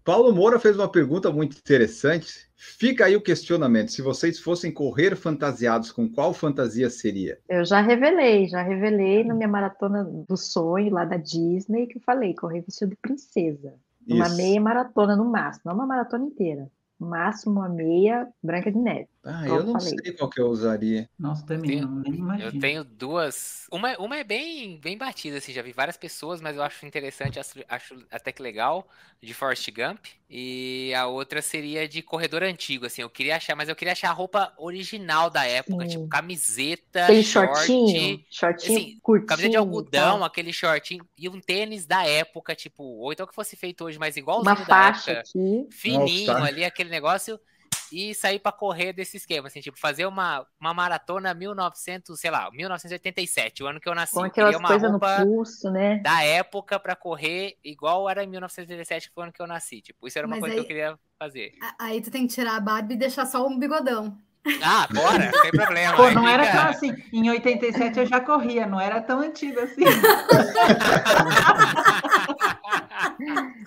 [0.05, 2.49] Paulo Moura fez uma pergunta muito interessante.
[2.57, 7.39] Fica aí o questionamento: se vocês fossem correr fantasiados, com qual fantasia seria?
[7.49, 12.03] Eu já revelei, já revelei na minha maratona do sonho lá da Disney que eu
[12.03, 13.75] falei: correr vestido de princesa.
[14.09, 14.37] Uma Isso.
[14.37, 19.09] meia maratona no máximo, não uma maratona inteira máximo a meia Branca de Neve.
[19.25, 19.97] Ah, eu não falei.
[20.03, 21.09] sei qual que eu usaria.
[21.19, 23.67] Nossa, também eu tenho, não, Eu tenho duas.
[23.73, 27.41] Uma, uma é bem, bem batida, assim, já vi várias pessoas, mas eu acho interessante,
[27.41, 28.87] acho, acho até que legal,
[29.23, 30.05] de Forrest Gump.
[30.29, 33.01] E a outra seria de corredor antigo, assim.
[33.01, 37.23] Eu queria achar, mas eu queria achar a roupa original da época, tipo camiseta, aquele
[37.23, 40.27] short, shortinho, shortinho assim, curtinho, camiseta de algodão, tá.
[40.27, 44.17] aquele shortinho e um tênis da época, tipo, ou então que fosse feito hoje, mas
[44.17, 45.67] igualzinho Uma da faixa época, aqui.
[45.71, 46.45] fininho Nossa.
[46.45, 47.39] ali, aquele negócio
[47.95, 52.51] e sair para correr desse esquema, assim, tipo, fazer uma, uma maratona 1900, sei lá,
[52.51, 54.15] 1987, o ano que eu nasci.
[54.15, 55.99] Com aquelas coisas no pulso, né?
[55.99, 59.81] Da época para correr igual era em 1987, que foi o ano que eu nasci.
[59.81, 61.53] Tipo, isso era uma Mas coisa aí, que eu queria fazer.
[61.79, 64.19] Aí tu tem que tirar a barba e deixar só um bigodão.
[64.63, 65.97] Ah, bora, sem problema.
[65.97, 66.95] Pô, não era tão assim.
[67.13, 69.85] Em 87 eu já corria, não era tão antigo assim.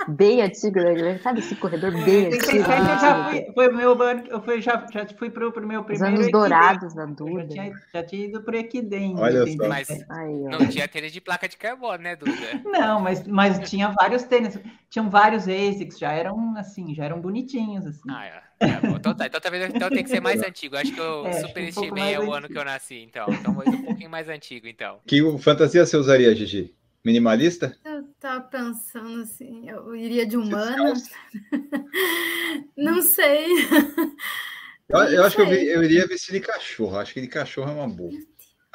[0.08, 1.20] bem antigo, né?
[1.20, 2.46] Sabe esse corredor bem antigo?
[2.48, 3.98] 87 eu já fui, foi meu
[4.30, 6.14] eu fui, já, já fui pro, pro meu primeiro.
[6.14, 7.42] Os anos dourados da Duda.
[7.42, 9.16] Já tinha, já tinha ido pro Equidem.
[9.18, 9.68] Olha só.
[9.68, 12.32] Mas não tinha tênis de placa de carbono, né, Duda?
[12.64, 14.60] Não, mas, mas tinha vários tênis.
[14.90, 17.86] Tinham vários ASICs, já eram assim, já eram bonitinhos.
[17.86, 18.10] Assim.
[18.10, 18.48] Ah, é.
[18.60, 20.76] É, então, tá, então, talvez então tem que ser mais antigo.
[20.76, 23.28] Acho que eu é, superestimei um o ano que eu nasci, então.
[23.30, 25.00] Então, um pouquinho mais antigo, então.
[25.06, 26.74] Que fantasia você usaria, Gigi?
[27.08, 27.74] Minimalista?
[27.86, 30.92] Eu tava pensando assim, eu iria de humana.
[32.76, 33.48] Não sei.
[34.90, 36.98] Eu, eu acho que eu, eu iria vestir de cachorro.
[36.98, 38.10] Acho que de cachorro é uma boa.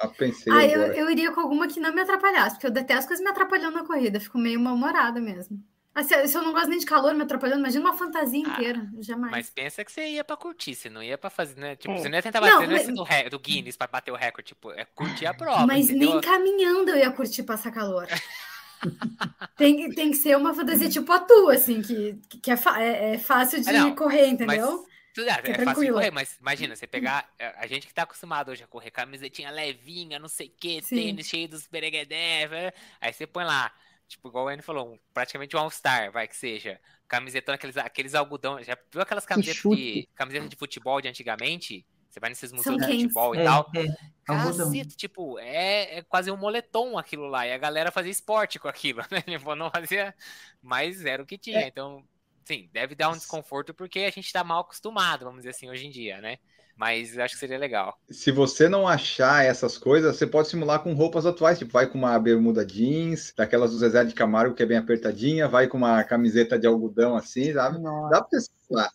[0.03, 3.07] Eu pensei Ah, eu, eu iria com alguma que não me atrapalhasse, porque eu detesto
[3.07, 5.59] coisas me atrapalhando na corrida, fico meio mal-humorada mesmo.
[5.95, 8.51] Ah, se, se eu não gosto nem de calor me atrapalhando, imagina uma fantasia Ah,
[8.51, 9.31] inteira, jamais.
[9.31, 11.77] Mas pensa que você ia pra curtir, você não ia pra fazer, né?
[11.77, 11.99] Tipo, É.
[11.99, 14.49] você não ia tentar bater, não, mas- do, re- do Guinness pra bater o recorde,
[14.49, 16.13] tipo, é curtir a prova, Mas entendeu?
[16.13, 18.07] nem caminhando eu ia curtir passar calor.
[19.57, 23.15] tem, que- tem que ser uma fantasia tipo a tua, assim, que, que é, é-
[23.15, 24.87] é fácil de Ah, não, correr, entendeu?
[25.15, 25.95] Tudo, é, é é fácil de tranquilo.
[25.95, 27.29] correr, mas imagina, você pegar.
[27.39, 30.81] é, A gente que tá acostumado hoje a correr, camisetinha levinha, não sei o que,
[30.81, 33.71] tênis cheio dos bereguedé, vai- aí você põe lá,
[34.13, 36.81] tipo, igual o Anny falou, um- praticamente um All-Star, vai que seja.
[37.09, 38.63] Camisetão, aqueles, aqueles algodão.
[38.63, 40.09] Já viu aquelas camisetas de, chute.
[40.15, 41.85] camiseta de futebol de antigamente?
[42.09, 43.03] Você vai nesses São museus de quentes.
[43.05, 43.71] futebol e É, tal.
[43.75, 43.87] é,
[44.29, 44.67] algodão.
[44.69, 47.47] Caceta, tipo, é, é quase um moletom aquilo lá.
[47.47, 49.23] E a galera fazia esporte com aquilo, né?
[49.23, 50.15] Tipo, não fazia.
[50.61, 51.67] Mas era o que tinha.
[51.67, 52.05] Então,
[52.45, 55.87] sim, deve dar um desconforto porque a gente tá mal acostumado, vamos dizer assim, hoje
[55.87, 56.39] em dia, né?
[56.83, 57.97] Mas eu acho que seria legal.
[58.11, 61.97] Se você não achar essas coisas, você pode simular com roupas atuais, tipo, vai com
[61.97, 66.03] uma bermuda jeans, daquelas do Zezé de Camargo, que é bem apertadinha, vai com uma
[66.03, 67.79] camiseta de algodão assim, sabe?
[67.79, 68.91] Nossa Dá pra você simular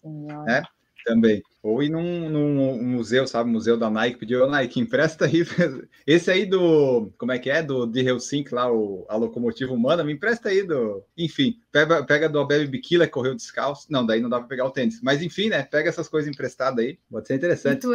[0.45, 0.63] né?
[1.08, 1.41] Também.
[1.64, 3.49] Ou ir num, num museu, sabe?
[3.49, 5.43] Museu da Nike, pedir, ô Nike, empresta aí.
[6.05, 7.12] Esse aí do.
[7.18, 7.64] Como é que é?
[7.64, 11.03] Do de Helsinki lá, o, a locomotiva humana, me empresta aí do.
[11.18, 13.88] Enfim, pega, pega do Abel que correu descalço.
[13.89, 15.01] Não, daí não dá pra pegar o tênis.
[15.01, 15.64] Mas enfim, né?
[15.64, 16.99] Pega essas coisas emprestadas aí.
[17.10, 17.86] Pode ser interessante.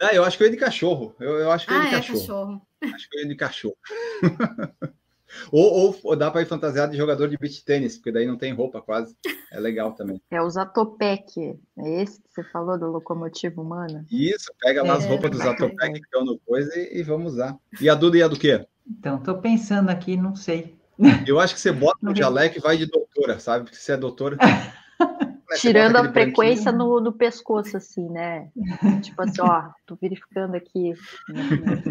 [0.00, 1.14] Ah, eu acho que eu ia de cachorro.
[1.18, 2.18] Eu, eu acho que eu ia Ah, de é, cachorro.
[2.20, 2.62] cachorro.
[2.94, 3.76] Acho que eu ia de cachorro.
[5.52, 8.52] ou, ou dá pra ir fantasiado de jogador de beach tênis, porque daí não tem
[8.52, 9.16] roupa quase.
[9.52, 10.20] É legal também.
[10.30, 11.58] É o Zatopek.
[11.78, 14.04] É esse que você falou do locomotivo humana?
[14.10, 15.56] Isso, pega lá as É, roupas do bacana.
[15.58, 17.56] Zatopek que estão no coisa e, e vamos usar.
[17.80, 18.66] E a Duda ia do quê?
[18.88, 20.76] Então, tô pensando aqui, não sei.
[21.26, 23.64] Eu acho que você bota no jaleco e vai de doutora, sabe?
[23.64, 24.36] Porque você é doutora.
[25.60, 28.48] Tirando a frequência no, no pescoço, assim, né?
[29.02, 30.92] tipo assim, ó, tô verificando aqui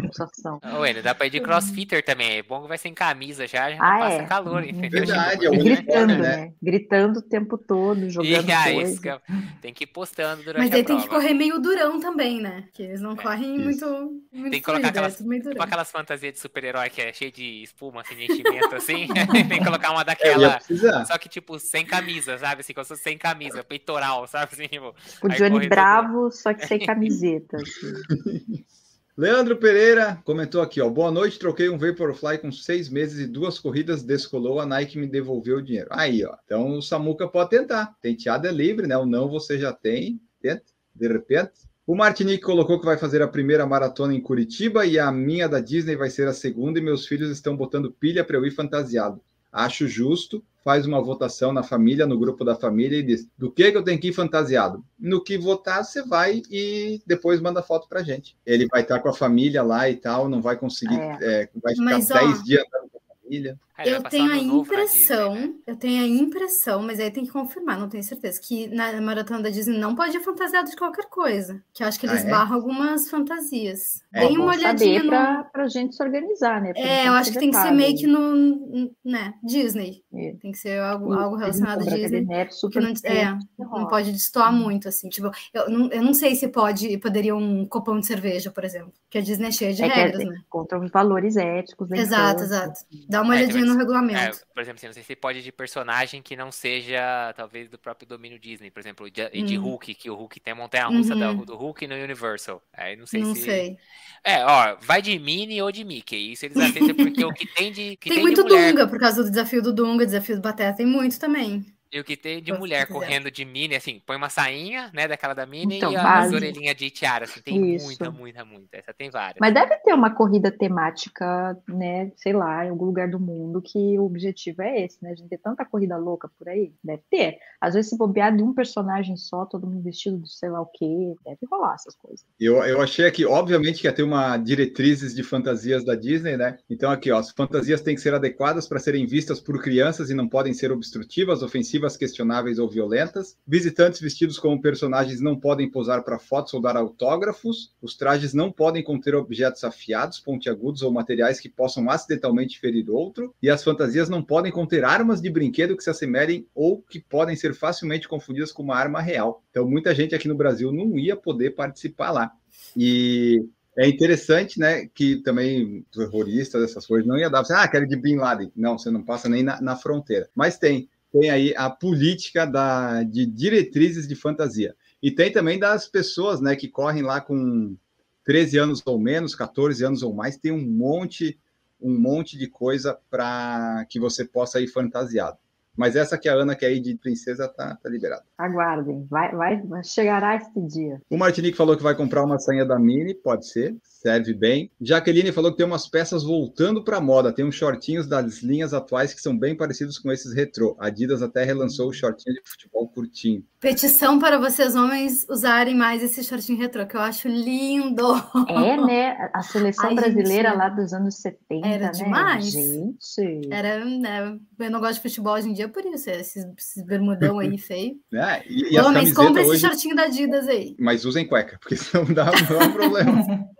[0.00, 0.58] pulsação.
[0.78, 2.38] Ô, Enio, dá pra ir de crossfitter também.
[2.38, 4.26] É bom que vai sem camisa já, já não Ah, passa é.
[4.26, 4.68] calor, Uhum.
[4.68, 5.06] entendeu?
[5.06, 6.36] Verdade, Tipo, é gritando, né?
[6.36, 6.52] né?
[6.62, 8.92] Gritando o tempo todo, jogando E aí, coisa.
[8.92, 9.20] isso
[9.60, 12.64] tem que ir postando durante Mas a aí tem que correr meio durão também, né?
[12.72, 13.86] Que eles não correm isso.
[13.88, 17.00] muito, muito Tem que colocar fluido, é aquelas- meio Tipo aquelas fantasias de super-herói que
[17.02, 19.06] é cheio de espuma, assim, de enchimento, assim.
[19.50, 20.56] tem que colocar uma É, daquela.
[20.56, 21.04] precisar.
[21.06, 22.60] Só que, tipo, sem camisa, sabe?
[22.60, 24.52] Assim, como se fosse sem camisa, peitoral, sabe?
[24.52, 27.56] Assim, tipo, Aí Johnny Bravo, só que sem camiseta.
[27.56, 28.64] assim.
[29.18, 30.90] Leandro Pereira comentou aqui, ó.
[30.90, 35.06] Boa noite, troquei um Vaporfly com seis meses e duas corridas descolou, a Nike me
[35.06, 35.88] devolveu o dinheiro.
[35.90, 36.36] Aí, ó.
[36.44, 37.96] Então o Samuca pode tentar.
[38.02, 38.94] Tenteado é livre, né?
[38.98, 40.20] O não você já tem.
[40.42, 41.52] Tenta, de repente.
[41.86, 45.60] O Martinique colocou que vai fazer a primeira maratona em Curitiba e a minha da
[45.60, 49.22] Disney vai ser a segunda e meus filhos estão botando pilha para eu ir fantasiado.
[49.56, 53.70] Acho justo, faz uma votação na família, no grupo da família e diz: do que,
[53.70, 54.84] que eu tenho que ir fantasiado?
[54.98, 58.36] No que votar, você vai e depois manda foto pra gente.
[58.44, 61.18] Ele vai estar com a família lá e tal, não vai conseguir, É.
[61.22, 63.58] é, vai ficar Mas, ó, 10 dias com a família.
[63.76, 65.52] Aí Eu tenho a Disney, impressão, né?
[65.66, 69.42] eu tenho a impressão, mas aí tem que confirmar, não tenho certeza, que na maratona
[69.42, 71.62] da Disney não pode ir fantasiado de qualquer coisa.
[71.74, 72.30] Que eu acho que eles Ah, é?
[72.30, 74.00] barram algumas fantasias.
[74.12, 75.08] É, Dei uma olhadinha no.
[75.10, 76.72] pra, pra gente se organizar, né?
[76.76, 78.90] É, eu acho que tem que ser meio que no.
[79.04, 80.02] né, Disney.
[80.14, 80.32] É.
[80.40, 82.26] Tem que ser algo, E algo relacionado de Disney.
[82.46, 85.08] Que super não, é, não pode destoar muito, assim.
[85.08, 88.92] Tipo, eu não, eu não sei se pode poderia um copão de cerveja, por exemplo.
[89.04, 90.36] Porque a Disney é cheia de É que é- regras, né?
[90.48, 92.80] contra os valores éticos Exato, exato.
[93.08, 93.78] Dá uma É, olhadinha no
[94.10, 94.46] É, regulamento.
[94.54, 98.08] por exemplo, assim, não sei se pode de personagem que não seja, talvez, do próprio
[98.08, 98.70] domínio Disney.
[98.70, 99.62] Por exemplo, de, e de Hum.
[99.62, 101.18] Hulk, que o Hulk tem a montanha-russa Uhum.
[101.18, 102.62] da- do Hulk no Universal.
[102.72, 103.40] Aí não sei não se.
[103.42, 103.78] sei.
[104.24, 106.32] É, ó, vai de Minnie ou de Mickey.
[106.32, 107.96] Isso eles aceitam porque o que tem de.
[107.96, 110.42] Que Tem, tem muito de mulher, Dunga, por causa do desafio do Dunga, desafio do
[110.42, 111.75] Batata, tem muito também.
[111.92, 115.34] E o que tem de mulher correndo de Minnie, assim, põe uma sainha, né, daquela
[115.34, 117.84] da Minnie Então, e a- as orelhinhas de tiara, assim, tem Isso.
[117.84, 118.76] muita, muita, muita.
[118.76, 119.36] Essa tem várias.
[119.40, 122.10] Mas deve ter uma corrida temática, né?
[122.16, 125.10] Sei lá, em algum lugar do mundo que o objetivo é esse, né?
[125.10, 126.72] A gente ter tanta corrida louca por aí.
[126.82, 127.38] Deve ter.
[127.60, 130.66] Às vezes, se bobear de um personagem só, todo mundo vestido de sei lá o
[130.66, 132.24] quê, deve rolar essas coisas.
[132.38, 136.58] Eu, eu achei aqui, obviamente, que ia ter uma diretrizes de fantasias da Disney, né?
[136.68, 140.14] Então, aqui, ó, as fantasias têm que ser adequadas para serem vistas por crianças e
[140.14, 143.36] não podem ser obstrutivas, ofensivas, questionáveis ou violentas.
[143.46, 147.74] Visitantes vestidos como personagens não podem posar para fotos ou dar autógrafos.
[147.82, 153.34] Os trajes não podem conter objetos afiados, pontiagudos ou materiais que possam acidentalmente ferir outro.
[153.42, 157.36] E as fantasias não podem conter armas de brinquedo que se assemelhem ou que podem
[157.36, 159.42] ser facilmente confundidas com uma arma real.
[159.50, 162.32] Então, muita gente aqui no Brasil não ia poder participar lá.
[162.76, 163.44] E
[163.78, 167.94] É interessante, né, que também terroristas, essas coisas, não ia dar, você, ah, quero de
[167.94, 168.50] Bin Laden.
[168.56, 170.30] Não, você não passa nem na, na fronteira.
[170.34, 174.74] Mas tem, tem aí a política da, de diretrizes de fantasia.
[175.02, 177.76] E tem também das pessoas, né, que correm lá com
[178.24, 181.38] 13 anos ou menos, 14 anos ou mais, tem um monte,
[181.80, 185.38] um monte de coisa para que você possa ir fantasiado.
[185.76, 188.24] Mas essa que a Ana quer ir de princesa tá, tá liberada.
[188.38, 191.00] Aguardem, vai, vai, chegará este dia.
[191.10, 194.70] O Martinique falou que vai comprar uma sainha da Mini, pode ser, serve bem.
[194.80, 199.12] Jaqueline falou que tem umas peças voltando para moda, tem uns shortinhos das linhas atuais
[199.12, 200.76] que são bem parecidos com esses retrô.
[200.78, 203.44] A Adidas até relançou o shortinho de futebol curtinho.
[203.66, 208.14] Petição para vocês homens usarem mais esse shortinho retrô, que eu acho lindo.
[208.48, 209.28] É, né?
[209.32, 211.90] A seleção Ai, brasileira gente, lá dos anos 70, era né?
[211.90, 212.44] demais.
[212.52, 213.48] Gente.
[213.50, 214.38] Era, né?
[214.56, 217.96] Eu não gosto de futebol hoje em dia por isso, esses, esses bermudão aí feio.
[218.14, 220.76] É, e, e Homens, compra esse shortinho da Adidas aí.
[220.78, 223.48] Mas usem cueca, porque senão dá, dá um problema.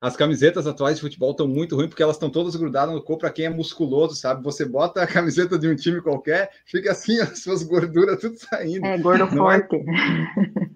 [0.00, 3.20] As camisetas atuais de futebol estão muito ruins porque elas estão todas grudadas no corpo
[3.20, 4.42] para quem é musculoso, sabe?
[4.44, 8.86] Você bota a camiseta de um time qualquer, fica assim, as suas gorduras tudo saindo.
[8.86, 9.58] É, gordo Não é?
[9.60, 9.76] forte.
[9.76, 10.66] É...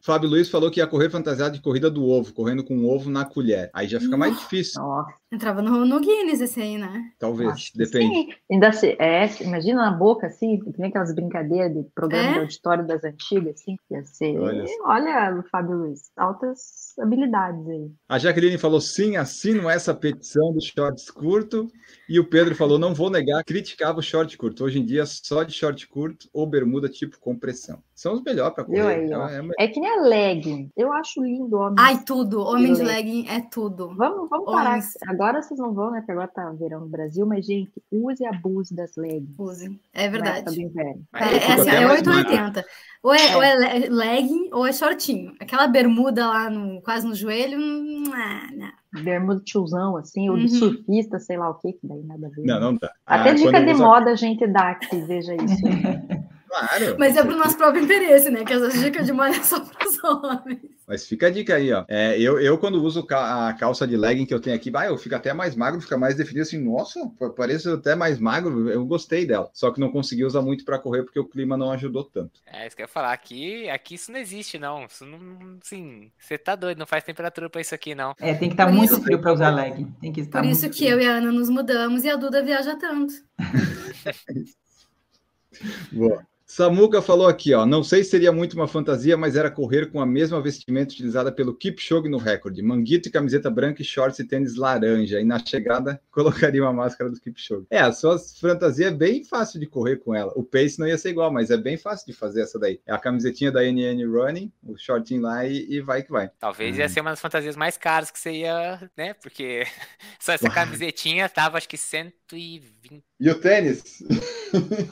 [0.00, 3.10] Fábio Luiz falou que ia correr fantasiado de corrida do ovo, correndo com um ovo
[3.10, 3.70] na colher.
[3.72, 4.80] Aí já fica mais difícil.
[4.82, 5.19] Nossa.
[5.32, 7.12] Entrava no, no Guinness esse aí, né?
[7.16, 8.32] Talvez, Acho depende.
[8.32, 8.34] Sim.
[8.50, 12.32] Ainda se, é, imagina na boca, assim, que nem aquelas brincadeiras de programa é?
[12.32, 14.36] de auditório das antigas, assim, ia ser.
[14.38, 17.92] Olha, olha Fábio Luiz, altas habilidades aí.
[18.08, 21.68] A Jaqueline falou sim, assino essa petição dos shorts curto.
[22.08, 24.64] E o Pedro falou: não vou negar, criticava o short curto.
[24.64, 27.80] Hoje em dia, só de short curto ou bermuda tipo compressão.
[27.94, 28.80] São os melhores para correr.
[28.80, 30.70] Aí, é, é, que nem a legging.
[30.76, 31.76] Eu acho lindo homem.
[31.78, 32.40] Ai, tudo.
[32.40, 33.94] Homem de legging é tudo.
[33.94, 34.80] Vamos, vamos parar.
[35.20, 35.98] Agora vocês não vão, né?
[36.00, 39.38] Porque agora tá verão no Brasil, mas, gente, use e abuse das leggings.
[39.38, 39.78] Use.
[39.92, 40.46] É verdade.
[40.46, 41.02] Tá bem velho.
[41.14, 42.64] É, é, assim, é 880.
[43.02, 43.36] Ou é, é.
[43.36, 43.54] ou é
[43.90, 45.34] legging ou é shortinho.
[45.38, 49.02] Aquela bermuda lá no, quase no joelho, não, não.
[49.04, 50.48] Bermuda tiozão, assim, ou de uhum.
[50.48, 52.46] surfista, sei lá o que, que daí nada a ver.
[52.46, 52.90] Não, não dá.
[53.04, 53.84] Até ah, dica de usa...
[53.84, 55.62] moda a gente dá aqui, veja isso.
[56.50, 56.96] Claro.
[56.98, 58.44] Mas é pro nosso próprio interesse, né?
[58.44, 60.58] Que essas dicas de moda é só para os homens.
[60.86, 61.84] Mas fica a dica aí, ó.
[61.86, 64.98] É, eu, eu, quando uso a calça de legging que eu tenho aqui, bah, eu
[64.98, 67.00] fico até mais magro, fica mais definido assim, nossa,
[67.36, 68.68] parece até mais magro.
[68.68, 69.48] Eu gostei dela.
[69.52, 72.40] Só que não consegui usar muito para correr porque o clima não ajudou tanto.
[72.44, 73.12] É, isso que eu ia falar.
[73.12, 74.86] Aqui, aqui isso não existe, não.
[74.86, 75.58] Isso não.
[75.62, 78.14] Sim, você tá doido, não faz temperatura para isso aqui, não.
[78.18, 79.94] É, tem que estar tá muito frio para usar legging.
[80.00, 80.90] Tem que estar Por isso que frio.
[80.90, 83.14] eu e a Ana nos mudamos e a Duda viaja tanto.
[85.92, 86.29] Boa.
[86.50, 87.64] Samuca falou aqui, ó.
[87.64, 91.30] Não sei se seria muito uma fantasia, mas era correr com a mesma vestimenta utilizada
[91.30, 92.60] pelo Kipchoge no recorde.
[92.60, 95.20] Manguito e camiseta branca e shorts e tênis laranja.
[95.20, 97.68] E na chegada colocaria uma máscara do Kipchoge.
[97.70, 100.32] É, a sua fantasia é bem fácil de correr com ela.
[100.34, 102.80] O pace não ia ser igual, mas é bem fácil de fazer essa daí.
[102.84, 106.32] É a camisetinha da NN Running, o shortinho lá e, e vai que vai.
[106.40, 106.88] Talvez ia hum.
[106.88, 109.14] ser uma das fantasias mais caras que você ia, né?
[109.14, 109.64] Porque
[110.18, 112.79] só essa camisetinha tava acho que 120
[113.18, 114.02] e o tênis?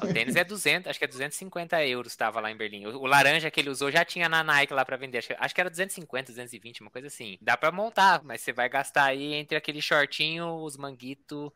[0.02, 2.86] O tênis é 200, acho que é 250 euros estava lá em Berlim.
[2.86, 5.18] O, o, laranja que ele usou já tinha na Nike lá para vender.
[5.18, 7.36] Acho que, acho que era 250, 220, uma coisa assim.
[7.40, 11.52] Dá para montar, mas você vai gastar aí entre aquele shortinho, os manguito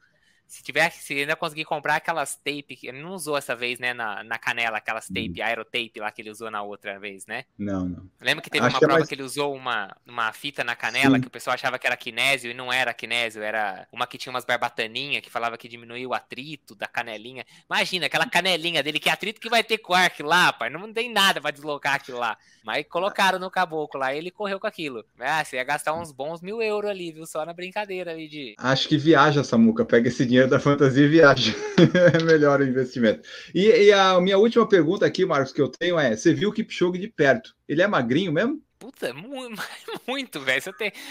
[0.53, 4.23] se tiver, se ainda conseguir comprar aquelas tape, ele não usou essa vez, né, na,
[4.23, 5.43] na canela, aquelas tape, hum.
[5.43, 7.47] aerotape lá que ele usou na outra vez, né?
[7.59, 8.07] Não, não.
[8.21, 9.09] Lembra que teve Acho uma que é prova é mais...
[9.09, 11.23] que ele usou uma, uma fita na canela Sim.
[11.23, 14.31] que o pessoal achava que era kinésio e não era kinésio, era uma que tinha
[14.31, 17.47] umas barbataninhas que falava que diminuía o atrito da canelinha.
[17.65, 21.11] Imagina, aquela canelinha dele, que atrito que vai ter com arco lá, pai, não tem
[21.11, 22.37] nada pra deslocar aquilo lá.
[22.63, 25.03] Mas colocaram no caboclo lá e ele correu com aquilo.
[25.19, 27.25] Ah, você ia gastar uns bons mil euros ali, viu?
[27.25, 28.55] Só na brincadeira ali de.
[28.59, 29.83] Acho que viaja, Samuca.
[29.83, 31.55] Pega esse dinheiro da fantasia viaja.
[32.15, 33.29] é melhor o investimento.
[33.55, 36.53] E, e, a minha última pergunta aqui, Marcos, que eu tenho é: você viu o
[36.53, 37.55] Kipchoge de perto?
[37.69, 38.63] Ele é magrinho mesmo?
[38.79, 39.63] Puta, muito,
[40.07, 40.63] muito velho.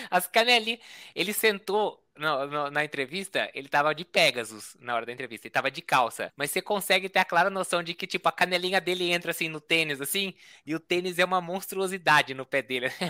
[0.09, 0.79] As canelinhas.
[1.15, 5.51] Ele sentou no, no, na entrevista, ele tava de Pegasus na hora da entrevista, ele
[5.51, 6.31] tava de calça.
[6.37, 9.49] Mas você consegue ter a clara noção de que, tipo, a canelinha dele entra assim
[9.49, 10.33] no tênis, assim,
[10.65, 12.91] e o tênis é uma monstruosidade no pé dele.
[13.01, 13.09] É.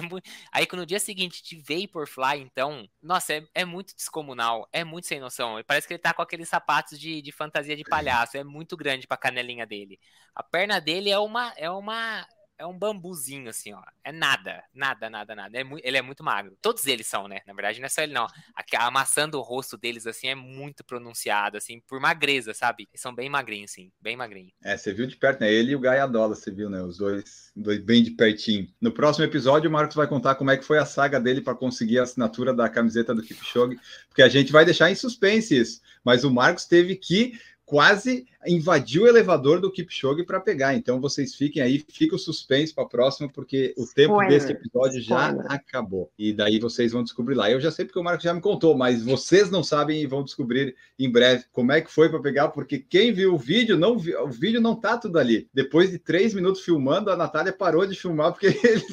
[0.52, 5.20] Aí no dia seguinte de Vaporfly, então, nossa, é, é, muito descomunal, é muito sem
[5.20, 5.62] noção.
[5.68, 9.06] Parece que ele tá com aqueles sapatos de, de fantasia de palhaço, é muito grande
[9.08, 10.00] pra canelinha dele.
[10.34, 11.54] A perna dele é uma.
[11.58, 12.26] É uma
[12.62, 13.82] é um bambuzinho, assim, ó.
[14.04, 15.58] É nada, nada, nada, nada.
[15.58, 16.56] É ele é muito magro.
[16.62, 17.40] Todos eles são, né?
[17.48, 18.26] Na verdade, não é só ele, não.
[18.26, 22.88] A, a maçã do rosto deles, assim, é muito pronunciada, assim, por magreza, sabe?
[22.92, 23.92] Eles são bem magrinhos, sim.
[24.00, 24.54] Bem magrinhos.
[24.64, 25.52] É, você viu de perto, né?
[25.52, 26.82] Ele e o Gaiadola, você viu, né?
[26.84, 28.72] Os dois, dois bem de pertinho.
[28.80, 31.56] No próximo episódio, o Marcos vai contar como é que foi a saga dele para
[31.56, 35.82] conseguir a assinatura da camiseta do Kipchoge, porque a gente vai deixar em suspense isso.
[36.04, 40.76] Mas o Marcos teve que quase invadiu o elevador do Kipchoge para pegar.
[40.76, 44.52] Então vocês fiquem aí, fica o suspense para a próxima, porque o tempo Spoiler, desse
[44.52, 45.52] episódio já spoiler.
[45.52, 46.12] acabou.
[46.18, 47.50] E daí vocês vão descobrir lá.
[47.52, 50.24] Eu já sei porque o Marcos já me contou, mas vocês não sabem e vão
[50.24, 53.98] descobrir em breve como é que foi para pegar, porque quem viu o vídeo, não
[53.98, 55.48] viu, o vídeo não tá tudo ali.
[55.54, 58.86] Depois de três minutos filmando, a Natália parou de filmar, porque eles.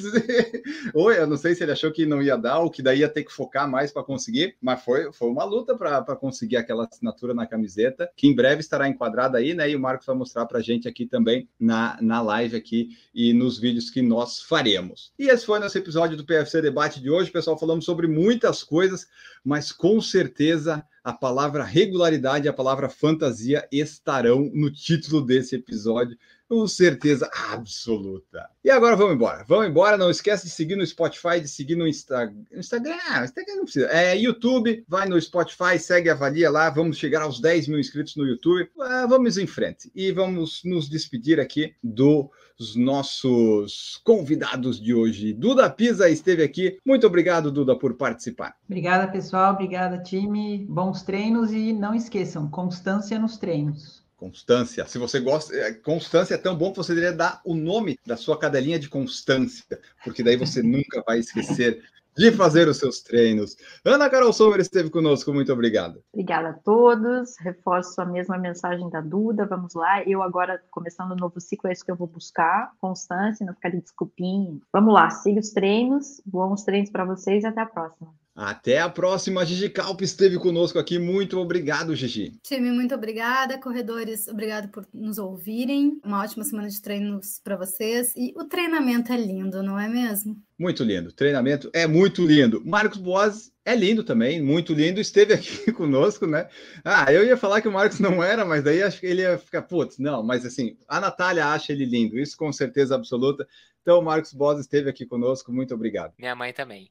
[0.93, 3.09] ou eu não sei se ele achou que não ia dar, ou que daí ia
[3.09, 7.33] ter que focar mais para conseguir, mas foi, foi uma luta para conseguir aquela assinatura
[7.33, 9.69] na camiseta, que em breve estará enquadrada aí, né?
[9.69, 13.33] E o Marcos vai mostrar para a gente aqui também na, na live aqui e
[13.33, 15.11] nos vídeos que nós faremos.
[15.17, 17.57] E esse foi nosso episódio do PFC Debate de hoje, pessoal.
[17.57, 19.07] Falamos sobre muitas coisas,
[19.43, 26.17] mas com certeza a palavra regularidade e a palavra fantasia estarão no título desse episódio.
[26.49, 28.49] Com certeza absoluta.
[28.63, 29.45] E agora vamos embora.
[29.47, 29.95] Vamos embora.
[29.95, 32.33] Não esquece de seguir no Spotify, de seguir no Insta...
[32.51, 32.97] Instagram.
[33.23, 33.85] Instagram não precisa.
[33.91, 36.71] É YouTube, vai no Spotify, segue, avalia lá.
[36.71, 38.67] Vamos chegar aos 10 mil inscritos no YouTube.
[38.79, 39.91] Ah, vamos em frente.
[39.93, 45.33] E vamos nos despedir aqui dos nossos convidados de hoje.
[45.33, 46.79] Duda Pisa esteve aqui.
[46.83, 48.55] Muito obrigado, Duda, por participar.
[48.65, 49.53] Obrigada, pessoal.
[49.53, 50.65] Obrigada, time.
[50.67, 54.08] Bons treinos e não esqueçam, constância nos treinos.
[54.19, 54.85] Constância.
[54.85, 58.17] Se você gosta, é, Constância é tão bom que você deveria dar o nome da
[58.17, 61.81] sua cadelinha de Constância, porque daí você nunca vai esquecer
[62.17, 63.55] de fazer os seus treinos.
[63.85, 66.03] Ana Carol Sommer esteve conosco, muito obrigado.
[66.11, 67.37] Obrigada a todos.
[67.39, 69.45] Reforço a mesma mensagem da Duda.
[69.45, 70.03] Vamos lá.
[70.03, 72.73] Eu agora, começando um novo ciclo, é isso que eu vou buscar.
[72.81, 74.59] Constância, não ficar de desculpinha.
[74.73, 76.21] Vamos lá, siga os treinos.
[76.25, 78.13] Bons treinos para vocês e até a próxima.
[78.39, 79.45] Até a próxima.
[79.45, 80.97] Gigi Calpe esteve conosco aqui.
[80.97, 82.39] Muito obrigado, Gigi.
[82.41, 83.59] Time, muito obrigada.
[83.59, 85.99] Corredores, obrigado por nos ouvirem.
[86.05, 88.13] Uma ótima semana de treinos para vocês.
[88.15, 90.41] E o treinamento é lindo, não é mesmo?
[90.57, 91.11] Muito lindo.
[91.11, 92.63] Treinamento é muito lindo.
[92.65, 95.01] Marcos Boas é lindo também, muito lindo.
[95.01, 96.47] Esteve aqui conosco, né?
[96.85, 99.37] Ah, eu ia falar que o Marcos não era, mas daí acho que ele ia
[99.37, 103.45] ficar, putz, não, mas assim, a Natália acha ele lindo, isso com certeza absoluta.
[103.81, 106.13] Então, o Marcos Boas esteve aqui conosco, muito obrigado.
[106.17, 106.89] Minha mãe também.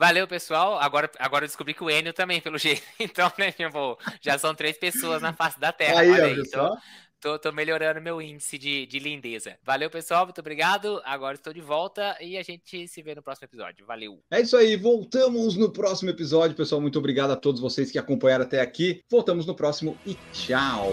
[0.00, 0.78] Valeu, pessoal.
[0.80, 2.80] Agora, agora eu descobri que o Enio também, pelo jeito.
[2.98, 6.00] Então, né, tipo, já são três pessoas na face da Terra.
[6.00, 6.36] Aí, olha aí.
[6.36, 6.68] pessoal.
[7.18, 9.58] Então, tô, tô melhorando meu índice de, de lindeza.
[9.62, 10.24] Valeu, pessoal.
[10.24, 11.02] Muito obrigado.
[11.04, 13.84] Agora estou de volta e a gente se vê no próximo episódio.
[13.84, 14.22] Valeu.
[14.30, 16.80] É isso aí, voltamos no próximo episódio, pessoal.
[16.80, 19.02] Muito obrigado a todos vocês que acompanharam até aqui.
[19.10, 20.92] Voltamos no próximo e tchau.